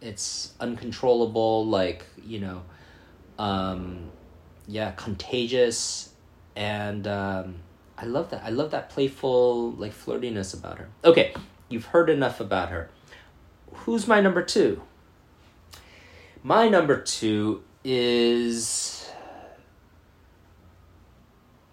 it's 0.00 0.54
uncontrollable, 0.58 1.66
like, 1.66 2.04
you 2.24 2.40
know, 2.40 2.62
um, 3.38 4.10
yeah, 4.66 4.92
contagious. 4.92 6.12
And 6.56 7.06
um, 7.06 7.56
I 7.96 8.06
love 8.06 8.30
that. 8.30 8.42
I 8.44 8.50
love 8.50 8.70
that 8.72 8.90
playful, 8.90 9.72
like, 9.72 9.92
flirtiness 9.92 10.54
about 10.54 10.78
her. 10.78 10.88
Okay, 11.04 11.34
you've 11.68 11.86
heard 11.86 12.10
enough 12.10 12.40
about 12.40 12.70
her 12.70 12.90
who's 13.72 14.06
my 14.06 14.20
number 14.20 14.42
two? 14.42 14.82
My 16.42 16.68
number 16.68 17.00
two 17.00 17.62
is. 17.84 18.99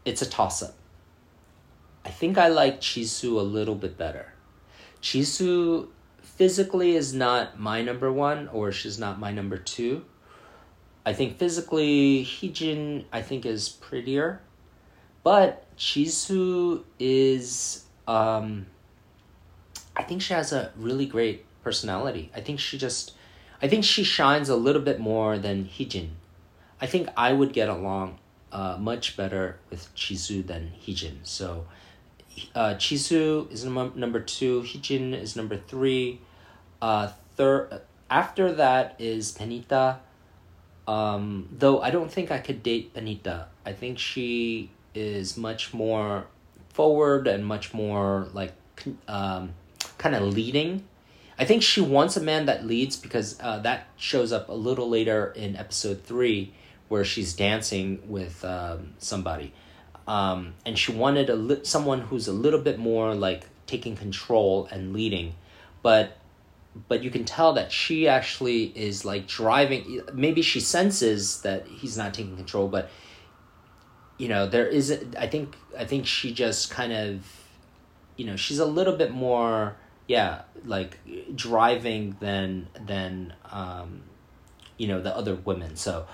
It's 0.08 0.22
a 0.22 0.26
toss 0.26 0.64
up. 0.64 0.74
I 2.05 2.10
think 2.12 2.38
I 2.38 2.47
like 2.47 2.80
Chisu 2.80 3.34
a 3.34 3.41
little 3.41 3.76
bit 3.76 3.97
better. 3.97 4.32
Chisu 5.01 5.89
physically 6.22 6.95
is 6.95 7.14
not 7.14 7.60
my 7.60 7.82
number 7.82 8.10
one, 8.10 8.47
or 8.47 8.72
she's 8.72 8.97
not 8.97 9.20
my 9.20 9.34
number 9.34 9.58
two. 9.58 10.05
I 11.05 11.12
think 11.12 11.38
physically, 11.38 12.24
Heejin, 12.24 13.03
I 13.12 13.22
think, 13.22 13.45
is 13.45 13.68
prettier. 13.68 14.39
But 15.24 15.66
Chisu 15.76 16.86
is. 16.97 17.84
Um, 18.08 18.68
I 19.93 20.03
think 20.03 20.22
she 20.22 20.34
has 20.34 20.53
a 20.53 20.72
really 20.78 21.05
great 21.05 21.43
personality. 21.66 22.32
I 22.34 22.39
think 22.39 22.62
she 22.62 22.78
just, 22.78 23.12
I 23.62 23.68
think 23.68 23.84
she 23.84 24.05
shines 24.05 24.47
a 24.47 24.55
little 24.55 24.82
bit 24.82 25.01
more 25.01 25.38
than 25.38 25.66
Heejin. 25.66 26.12
I 26.80 26.86
think 26.86 27.10
I 27.18 27.34
would 27.34 27.51
get 27.51 27.68
along 27.68 28.20
uh, 28.52 28.78
much 28.80 29.18
better 29.18 29.58
with 29.70 29.93
Chisu 29.95 30.45
than 30.45 30.72
Heejin. 30.86 31.18
So 31.24 31.66
uh, 32.56 32.76
Chisu 32.76 33.52
is 33.52 33.66
num- 33.66 33.93
number 33.95 34.20
two, 34.20 34.62
Heejin 34.62 35.14
is 35.20 35.36
number 35.36 35.58
three. 35.58 36.22
Uh, 36.82 37.12
third, 37.36 37.82
after 38.10 38.52
that 38.54 38.95
is 39.00 39.32
Benita. 39.32 40.00
Um, 40.88 41.50
though 41.52 41.82
I 41.82 41.91
don't 41.91 42.10
think 42.10 42.32
I 42.32 42.38
could 42.38 42.64
date 42.64 42.93
Benita. 42.93 43.48
I 43.66 43.74
think 43.74 44.00
she 44.00 44.72
is 44.95 45.36
much 45.36 45.74
more 45.74 46.28
forward 46.70 47.28
and 47.28 47.45
much 47.45 47.74
more 47.74 48.30
like 48.34 48.54
um, 49.08 49.54
kind 49.98 50.16
of 50.16 50.24
leading 50.34 50.86
I 51.39 51.45
think 51.45 51.62
she 51.62 51.82
wants 51.82 52.18
a 52.18 52.22
man 52.22 52.45
that 52.48 52.66
leads 52.66 52.98
because 52.98 53.38
uh, 53.39 53.60
that 53.60 53.88
shows 53.95 54.32
up 54.32 54.50
a 54.50 54.54
little 54.54 54.89
later 54.89 55.32
in 55.36 55.56
episode 55.56 56.04
three 56.04 56.54
where 56.88 57.04
she's 57.04 57.34
dancing 57.34 58.02
with 58.08 58.44
um, 58.46 58.94
somebody. 58.98 59.54
Um, 60.08 60.54
and 60.66 60.78
she 60.78 60.92
wanted 60.92 61.30
a 61.30 61.36
li- 61.36 61.64
someone 61.64 62.02
who's 62.02 62.28
a 62.28 62.34
little 62.34 62.62
bit 62.62 62.80
more 62.80 63.14
like 63.14 63.46
taking 63.66 63.96
control 63.96 64.68
and 64.72 64.94
leading, 64.94 65.36
but 65.82 66.18
but 66.88 67.04
you 67.04 67.10
can 67.10 67.26
tell 67.26 67.54
that 67.54 67.72
she 67.72 68.08
actually 68.08 68.66
is 68.66 69.04
like 69.04 69.28
driving. 69.28 70.02
Maybe 70.14 70.42
she 70.42 70.60
senses 70.60 71.42
that 71.42 71.68
he's 71.68 71.98
not 71.98 72.14
taking 72.14 72.38
control, 72.38 72.70
but 72.70 72.90
you 74.18 74.30
know 74.30 74.48
there 74.48 74.66
is. 74.66 74.98
I 75.20 75.28
think 75.28 75.56
I 75.78 75.84
think 75.84 76.06
she 76.06 76.34
just 76.34 76.70
kind 76.70 76.94
of, 76.94 77.26
you 78.16 78.26
know, 78.26 78.38
she's 78.38 78.60
a 78.60 78.66
little 78.66 78.96
bit 78.96 79.12
more 79.12 79.76
yeah 80.08 80.42
like 80.66 80.98
driving 81.36 82.16
than 82.20 82.68
than 82.86 83.34
um, 83.52 84.04
you 84.78 84.88
know 84.88 85.02
the 85.02 85.16
other 85.16 85.36
women 85.36 85.76
so 85.76 86.08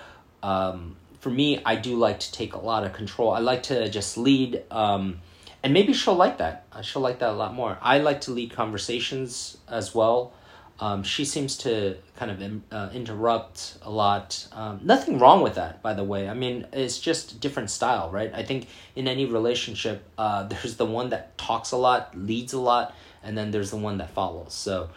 um, 0.43 0.95
for 1.19 1.31
me 1.31 1.59
i 1.65 1.75
do 1.75 1.95
like 1.95 2.19
to 2.19 2.31
take 2.31 2.53
a 2.53 2.59
lot 2.59 2.83
of 2.83 2.93
control 2.93 3.31
i 3.31 3.39
like 3.39 3.63
to 3.63 3.89
just 3.89 4.17
lead 4.17 4.61
um, 4.69 5.19
and 5.63 5.73
maybe 5.73 5.93
she'll 5.93 6.13
like 6.13 6.37
that 6.37 6.65
uh, 6.71 6.81
she'll 6.81 7.01
like 7.01 7.19
that 7.19 7.29
a 7.29 7.33
lot 7.33 7.53
more 7.53 7.77
i 7.81 7.97
like 7.97 8.21
to 8.21 8.31
lead 8.31 8.51
conversations 8.51 9.57
as 9.67 9.95
well 9.95 10.33
um, 10.79 11.03
she 11.03 11.23
seems 11.23 11.55
to 11.59 11.97
kind 12.15 12.31
of 12.31 12.61
uh, 12.71 12.89
interrupt 12.93 13.77
a 13.83 13.89
lot. 13.89 14.47
Um, 14.51 14.81
nothing 14.83 15.19
wrong 15.19 15.41
with 15.41 15.55
that, 15.55 15.81
by 15.81 15.93
the 15.93 16.03
way. 16.03 16.27
I 16.27 16.33
mean, 16.33 16.65
it's 16.73 16.99
just 16.99 17.39
different 17.39 17.69
style, 17.69 18.09
right? 18.09 18.33
I 18.33 18.43
think 18.43 18.67
in 18.95 19.07
any 19.07 19.25
relationship, 19.25 20.03
uh, 20.17 20.43
there's 20.47 20.75
the 20.75 20.85
one 20.85 21.09
that 21.09 21.37
talks 21.37 21.71
a 21.71 21.77
lot, 21.77 22.17
leads 22.17 22.53
a 22.53 22.59
lot, 22.59 22.93
and 23.23 23.37
then 23.37 23.51
there's 23.51 23.71
the 23.71 23.77
one 23.77 23.99
that 23.99 24.09
follows. 24.09 24.53
So, 24.53 24.89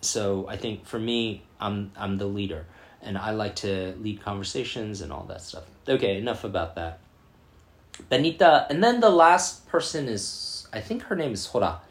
so 0.00 0.46
I 0.48 0.56
think 0.56 0.86
for 0.86 0.98
me, 0.98 1.42
I'm 1.58 1.92
I'm 1.96 2.18
the 2.18 2.26
leader, 2.26 2.66
and 3.01 3.17
I 3.17 3.31
like 3.31 3.55
to 3.57 3.95
lead 4.01 4.21
conversations 4.21 5.01
and 5.01 5.11
all 5.11 5.25
that 5.29 5.41
stuff. 5.41 5.63
Okay, 5.87 6.17
enough 6.17 6.43
about 6.43 6.75
that. 6.75 6.99
Benita, 8.09 8.67
and 8.69 8.83
then 8.83 8.99
the 8.99 9.09
last 9.09 9.67
person 9.67 10.07
is 10.07 10.67
I 10.71 10.81
think 10.81 11.03
her 11.03 11.15
name 11.15 11.33
is 11.33 11.47
Hora. 11.47 11.81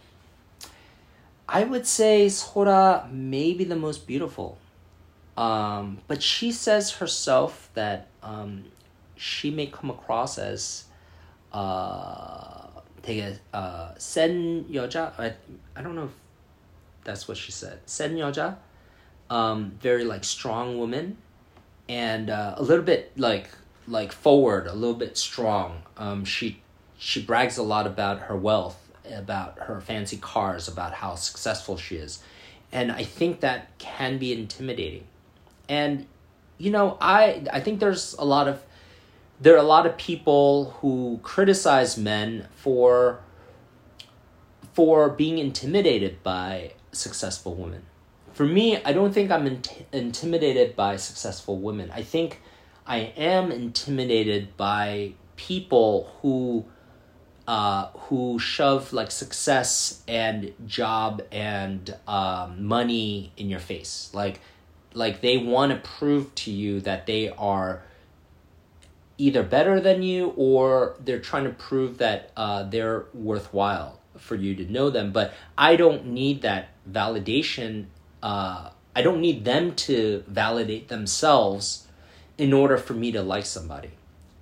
I 1.49 1.65
would 1.65 1.87
say 1.87 2.29
Sora 2.29 3.09
may 3.11 3.53
be 3.55 3.65
the 3.65 3.77
most 3.77 4.07
beautiful. 4.07 4.59
Um, 5.37 5.99
but 6.09 6.23
she 6.23 6.51
says 6.51 6.93
herself 6.93 7.69
that 7.75 8.09
um, 8.23 8.65
she 9.17 9.51
may 9.51 9.67
come 9.67 9.91
across 9.91 10.39
as 10.39 10.85
uh, 11.53 12.67
되게 13.03 13.39
uh, 13.53 13.95
센 13.99 14.67
여자. 14.73 15.13
I, 15.19 15.35
I 15.77 15.83
don't 15.83 15.95
know 15.95 16.05
if 16.05 16.15
that's 17.05 17.29
what 17.29 17.37
she 17.37 17.53
said. 17.53 17.81
센 17.87 18.19
여자. 18.19 18.57
Um, 19.32 19.72
very 19.82 20.04
like 20.04 20.24
strong 20.24 20.78
woman, 20.78 21.18
and 21.90 22.30
uh, 22.30 22.56
a 22.58 22.64
little 22.64 22.84
bit 22.86 23.18
like 23.18 23.50
like 23.88 24.12
forward, 24.12 24.68
a 24.68 24.74
little 24.74 24.96
bit 24.96 25.18
strong. 25.18 25.84
Um, 25.98 26.26
she 26.26 26.62
she 26.98 27.22
brags 27.22 27.58
a 27.58 27.64
lot 27.64 27.88
about 27.88 28.20
her 28.22 28.36
wealth 28.36 28.82
about 29.10 29.60
her 29.60 29.82
fancy 29.82 30.18
cars, 30.18 30.68
about 30.68 30.94
how 30.94 31.16
successful 31.16 31.78
she 31.78 31.96
is. 31.96 32.20
And 32.72 32.92
I 32.92 33.04
think 33.04 33.42
that 33.42 33.78
can 33.78 34.18
be 34.18 34.34
intimidating. 34.34 35.06
And 35.68 36.08
you 36.58 36.72
know, 36.72 36.98
I 37.02 37.44
I 37.52 37.60
think 37.60 37.80
there's 37.80 38.14
a 38.14 38.26
lot 38.26 38.48
of 38.48 38.64
there 39.40 39.56
are 39.56 39.60
a 39.60 39.64
lot 39.64 39.86
of 39.86 39.98
people 39.98 40.78
who 40.82 41.20
criticize 41.24 41.98
men 41.98 42.48
for 42.56 43.20
for 44.74 45.10
being 45.10 45.38
intimidated 45.38 46.24
by 46.24 46.74
successful 46.92 47.56
women. 47.56 47.84
For 48.42 48.48
me, 48.48 48.84
I 48.84 48.92
don't 48.92 49.14
think 49.14 49.30
I'm 49.30 49.46
int- 49.46 49.86
intimidated 49.92 50.76
by 50.76 50.96
successful 50.96 51.60
women. 51.60 51.92
I 51.92 52.02
think 52.02 52.42
I 52.88 53.14
am 53.16 53.52
intimidated 53.52 54.58
by 54.58 55.14
people 55.36 56.12
who 56.20 56.66
uh, 57.48 57.90
who 57.90 58.40
shove 58.40 58.94
like 58.94 59.12
success 59.12 60.02
and 60.08 60.56
job 60.66 61.22
and 61.32 61.96
um, 62.08 62.66
money 62.66 63.32
in 63.38 63.48
your 63.48 63.60
face 63.60 64.10
like 64.12 64.40
like 64.96 65.22
they 65.22 65.38
want 65.38 65.72
to 65.72 65.88
prove 65.88 66.34
to 66.34 66.50
you 66.50 66.82
that 66.82 67.06
they 67.06 67.30
are 67.30 67.84
either 69.20 69.44
better 69.44 69.80
than 69.80 70.02
you 70.02 70.34
or 70.36 70.96
they're 71.00 71.20
trying 71.20 71.44
to 71.44 71.52
prove 71.52 72.00
that 72.00 72.32
uh, 72.36 72.64
they're 72.64 73.06
worthwhile 73.14 74.00
for 74.18 74.34
you 74.34 74.56
to 74.56 74.66
know 74.72 74.90
them 74.90 75.12
but 75.12 75.32
i 75.60 75.76
don't 75.76 76.08
need 76.08 76.42
that 76.42 76.70
validation 76.92 77.86
uh, 78.24 78.70
i 78.96 79.02
don't 79.02 79.22
need 79.22 79.46
them 79.46 79.74
to 79.76 80.24
validate 80.28 80.88
themselves 80.88 81.88
in 82.38 82.54
order 82.54 82.78
for 82.78 82.94
me 82.94 83.12
to 83.12 83.22
like 83.22 83.46
somebody 83.46 83.92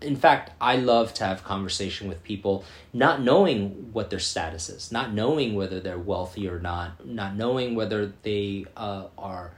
in 0.01 0.15
fact, 0.15 0.51
I 0.61 0.77
love 0.77 1.13
to 1.15 1.25
have 1.25 1.43
conversation 1.43 2.07
with 2.07 2.23
people 2.23 2.63
not 2.93 3.21
knowing 3.21 3.89
what 3.91 4.09
their 4.09 4.19
status 4.19 4.69
is, 4.69 4.91
not 4.91 5.13
knowing 5.13 5.55
whether 5.55 5.80
they're 5.80 5.99
wealthy 5.99 6.47
or 6.47 6.59
not, 6.59 7.05
not 7.05 7.36
knowing 7.36 7.75
whether 7.75 8.13
they 8.23 8.65
uh, 8.77 9.07
are 9.17 9.51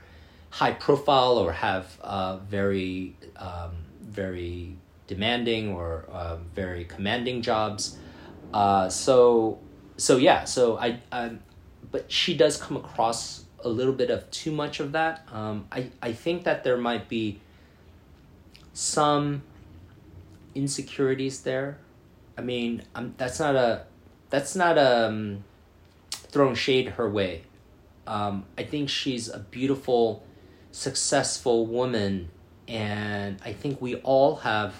high 0.50 0.72
profile 0.72 1.38
or 1.38 1.52
have 1.52 1.98
uh, 2.02 2.38
very 2.38 3.16
um, 3.36 3.70
very 4.00 4.76
demanding 5.06 5.72
or 5.72 6.04
uh, 6.10 6.36
very 6.54 6.84
commanding 6.84 7.40
jobs. 7.40 7.96
Uh, 8.52 8.88
so 8.88 9.58
so 9.96 10.16
yeah, 10.16 10.44
so 10.44 10.76
I, 10.76 11.00
I 11.12 11.32
but 11.90 12.10
she 12.10 12.36
does 12.36 12.56
come 12.60 12.76
across 12.76 13.41
a 13.64 13.68
little 13.68 13.92
bit 13.92 14.10
of 14.10 14.30
too 14.30 14.52
much 14.52 14.80
of 14.80 14.92
that. 14.92 15.26
Um, 15.32 15.66
I 15.70 15.90
I 16.00 16.12
think 16.12 16.44
that 16.44 16.64
there 16.64 16.76
might 16.76 17.08
be 17.08 17.40
some 18.72 19.42
insecurities 20.54 21.42
there. 21.42 21.78
I 22.36 22.40
mean, 22.40 22.82
um, 22.94 23.14
that's 23.16 23.38
not 23.38 23.54
a 23.56 23.84
that's 24.30 24.56
not 24.56 24.78
a 24.78 25.08
um, 25.08 25.44
throwing 26.10 26.54
shade 26.54 26.90
her 26.90 27.08
way. 27.08 27.42
Um, 28.06 28.46
I 28.58 28.64
think 28.64 28.88
she's 28.88 29.28
a 29.28 29.38
beautiful, 29.38 30.24
successful 30.70 31.66
woman, 31.66 32.30
and 32.66 33.38
I 33.44 33.52
think 33.52 33.80
we 33.80 33.96
all 33.96 34.36
have 34.36 34.74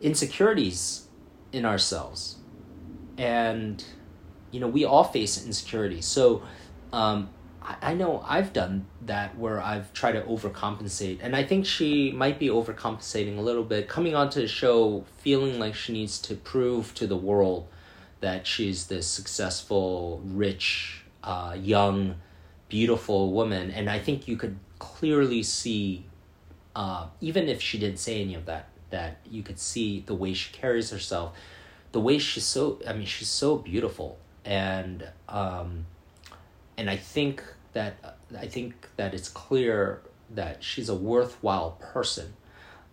insecurities 0.00 1.06
in 1.52 1.64
ourselves, 1.64 2.38
and 3.18 3.84
you 4.50 4.60
know 4.60 4.68
we 4.68 4.84
all 4.84 5.04
face 5.04 5.44
insecurities. 5.44 6.06
So 6.06 6.42
um, 6.92 7.28
I, 7.64 7.94
know 7.94 8.22
I've 8.26 8.52
done 8.52 8.86
that 9.06 9.38
where 9.38 9.60
I've 9.60 9.92
tried 9.92 10.12
to 10.12 10.22
overcompensate, 10.22 11.18
and 11.22 11.34
I 11.34 11.44
think 11.44 11.64
she 11.64 12.12
might 12.12 12.38
be 12.38 12.48
overcompensating 12.48 13.38
a 13.38 13.40
little 13.40 13.62
bit, 13.62 13.88
coming 13.88 14.14
onto 14.14 14.40
the 14.40 14.48
show 14.48 15.04
feeling 15.18 15.58
like 15.58 15.74
she 15.74 15.92
needs 15.92 16.18
to 16.22 16.34
prove 16.34 16.94
to 16.94 17.06
the 17.06 17.16
world 17.16 17.66
that 18.20 18.46
she's 18.46 18.86
this 18.86 19.06
successful, 19.06 20.20
rich, 20.24 21.04
uh, 21.22 21.56
young, 21.58 22.16
beautiful 22.68 23.32
woman. 23.32 23.70
And 23.70 23.88
I 23.88 23.98
think 23.98 24.28
you 24.28 24.36
could 24.36 24.58
clearly 24.78 25.42
see, 25.42 26.04
uh, 26.76 27.06
even 27.20 27.48
if 27.48 27.62
she 27.62 27.78
didn't 27.78 27.98
say 27.98 28.20
any 28.20 28.34
of 28.34 28.46
that, 28.46 28.68
that 28.90 29.18
you 29.30 29.42
could 29.42 29.58
see 29.58 30.00
the 30.06 30.14
way 30.14 30.34
she 30.34 30.52
carries 30.52 30.90
herself, 30.90 31.36
the 31.92 32.00
way 32.00 32.18
she's 32.18 32.44
so, 32.44 32.80
I 32.86 32.92
mean, 32.92 33.06
she's 33.06 33.28
so 33.28 33.56
beautiful. 33.56 34.18
And, 34.44 35.08
um, 35.28 35.86
and 36.76 36.90
I 36.90 36.96
think 36.96 37.42
that 37.74 38.16
I 38.36 38.46
think 38.46 38.88
that 38.96 39.14
it's 39.14 39.28
clear 39.28 40.00
that 40.30 40.64
she's 40.64 40.88
a 40.88 40.94
worthwhile 40.94 41.72
person, 41.72 42.32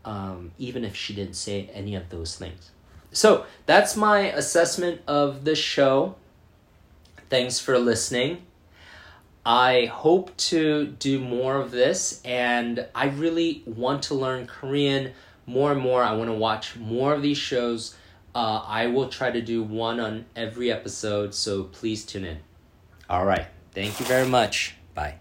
um, 0.04 0.52
even 0.58 0.84
if 0.84 0.96
she 0.96 1.16
didn't 1.16 1.36
say 1.36 1.70
any 1.74 1.96
of 1.96 2.10
those 2.10 2.36
things. 2.36 2.72
So 3.12 3.46
that's 3.66 3.96
my 3.96 4.32
assessment 4.32 5.02
of 5.08 5.46
the 5.46 5.56
show. 5.56 6.16
Thanks 7.30 7.60
for 7.60 7.78
listening. 7.80 8.44
I 9.46 9.86
hope 9.86 10.36
to 10.38 10.88
do 11.00 11.20
more 11.20 11.56
of 11.56 11.72
this, 11.72 12.22
and 12.24 12.86
I 12.94 13.08
really 13.08 13.64
want 13.66 14.04
to 14.04 14.14
learn 14.14 14.46
Korean 14.46 15.14
more 15.48 15.72
and 15.72 15.82
more. 15.82 16.04
I 16.04 16.14
want 16.14 16.30
to 16.30 16.36
watch 16.36 16.76
more 16.76 17.14
of 17.14 17.22
these 17.22 17.40
shows. 17.40 17.96
Uh, 18.36 18.64
I 18.66 18.88
will 18.88 19.10
try 19.10 19.32
to 19.32 19.42
do 19.42 19.64
one 19.64 20.00
on 20.00 20.26
every 20.36 20.72
episode, 20.72 21.34
so 21.34 21.64
please 21.64 22.06
tune 22.06 22.26
in. 22.26 22.38
All 23.10 23.26
right. 23.26 23.48
Thank 23.74 24.00
you 24.00 24.06
very 24.06 24.28
much. 24.28 24.76
Bye. 24.94 25.16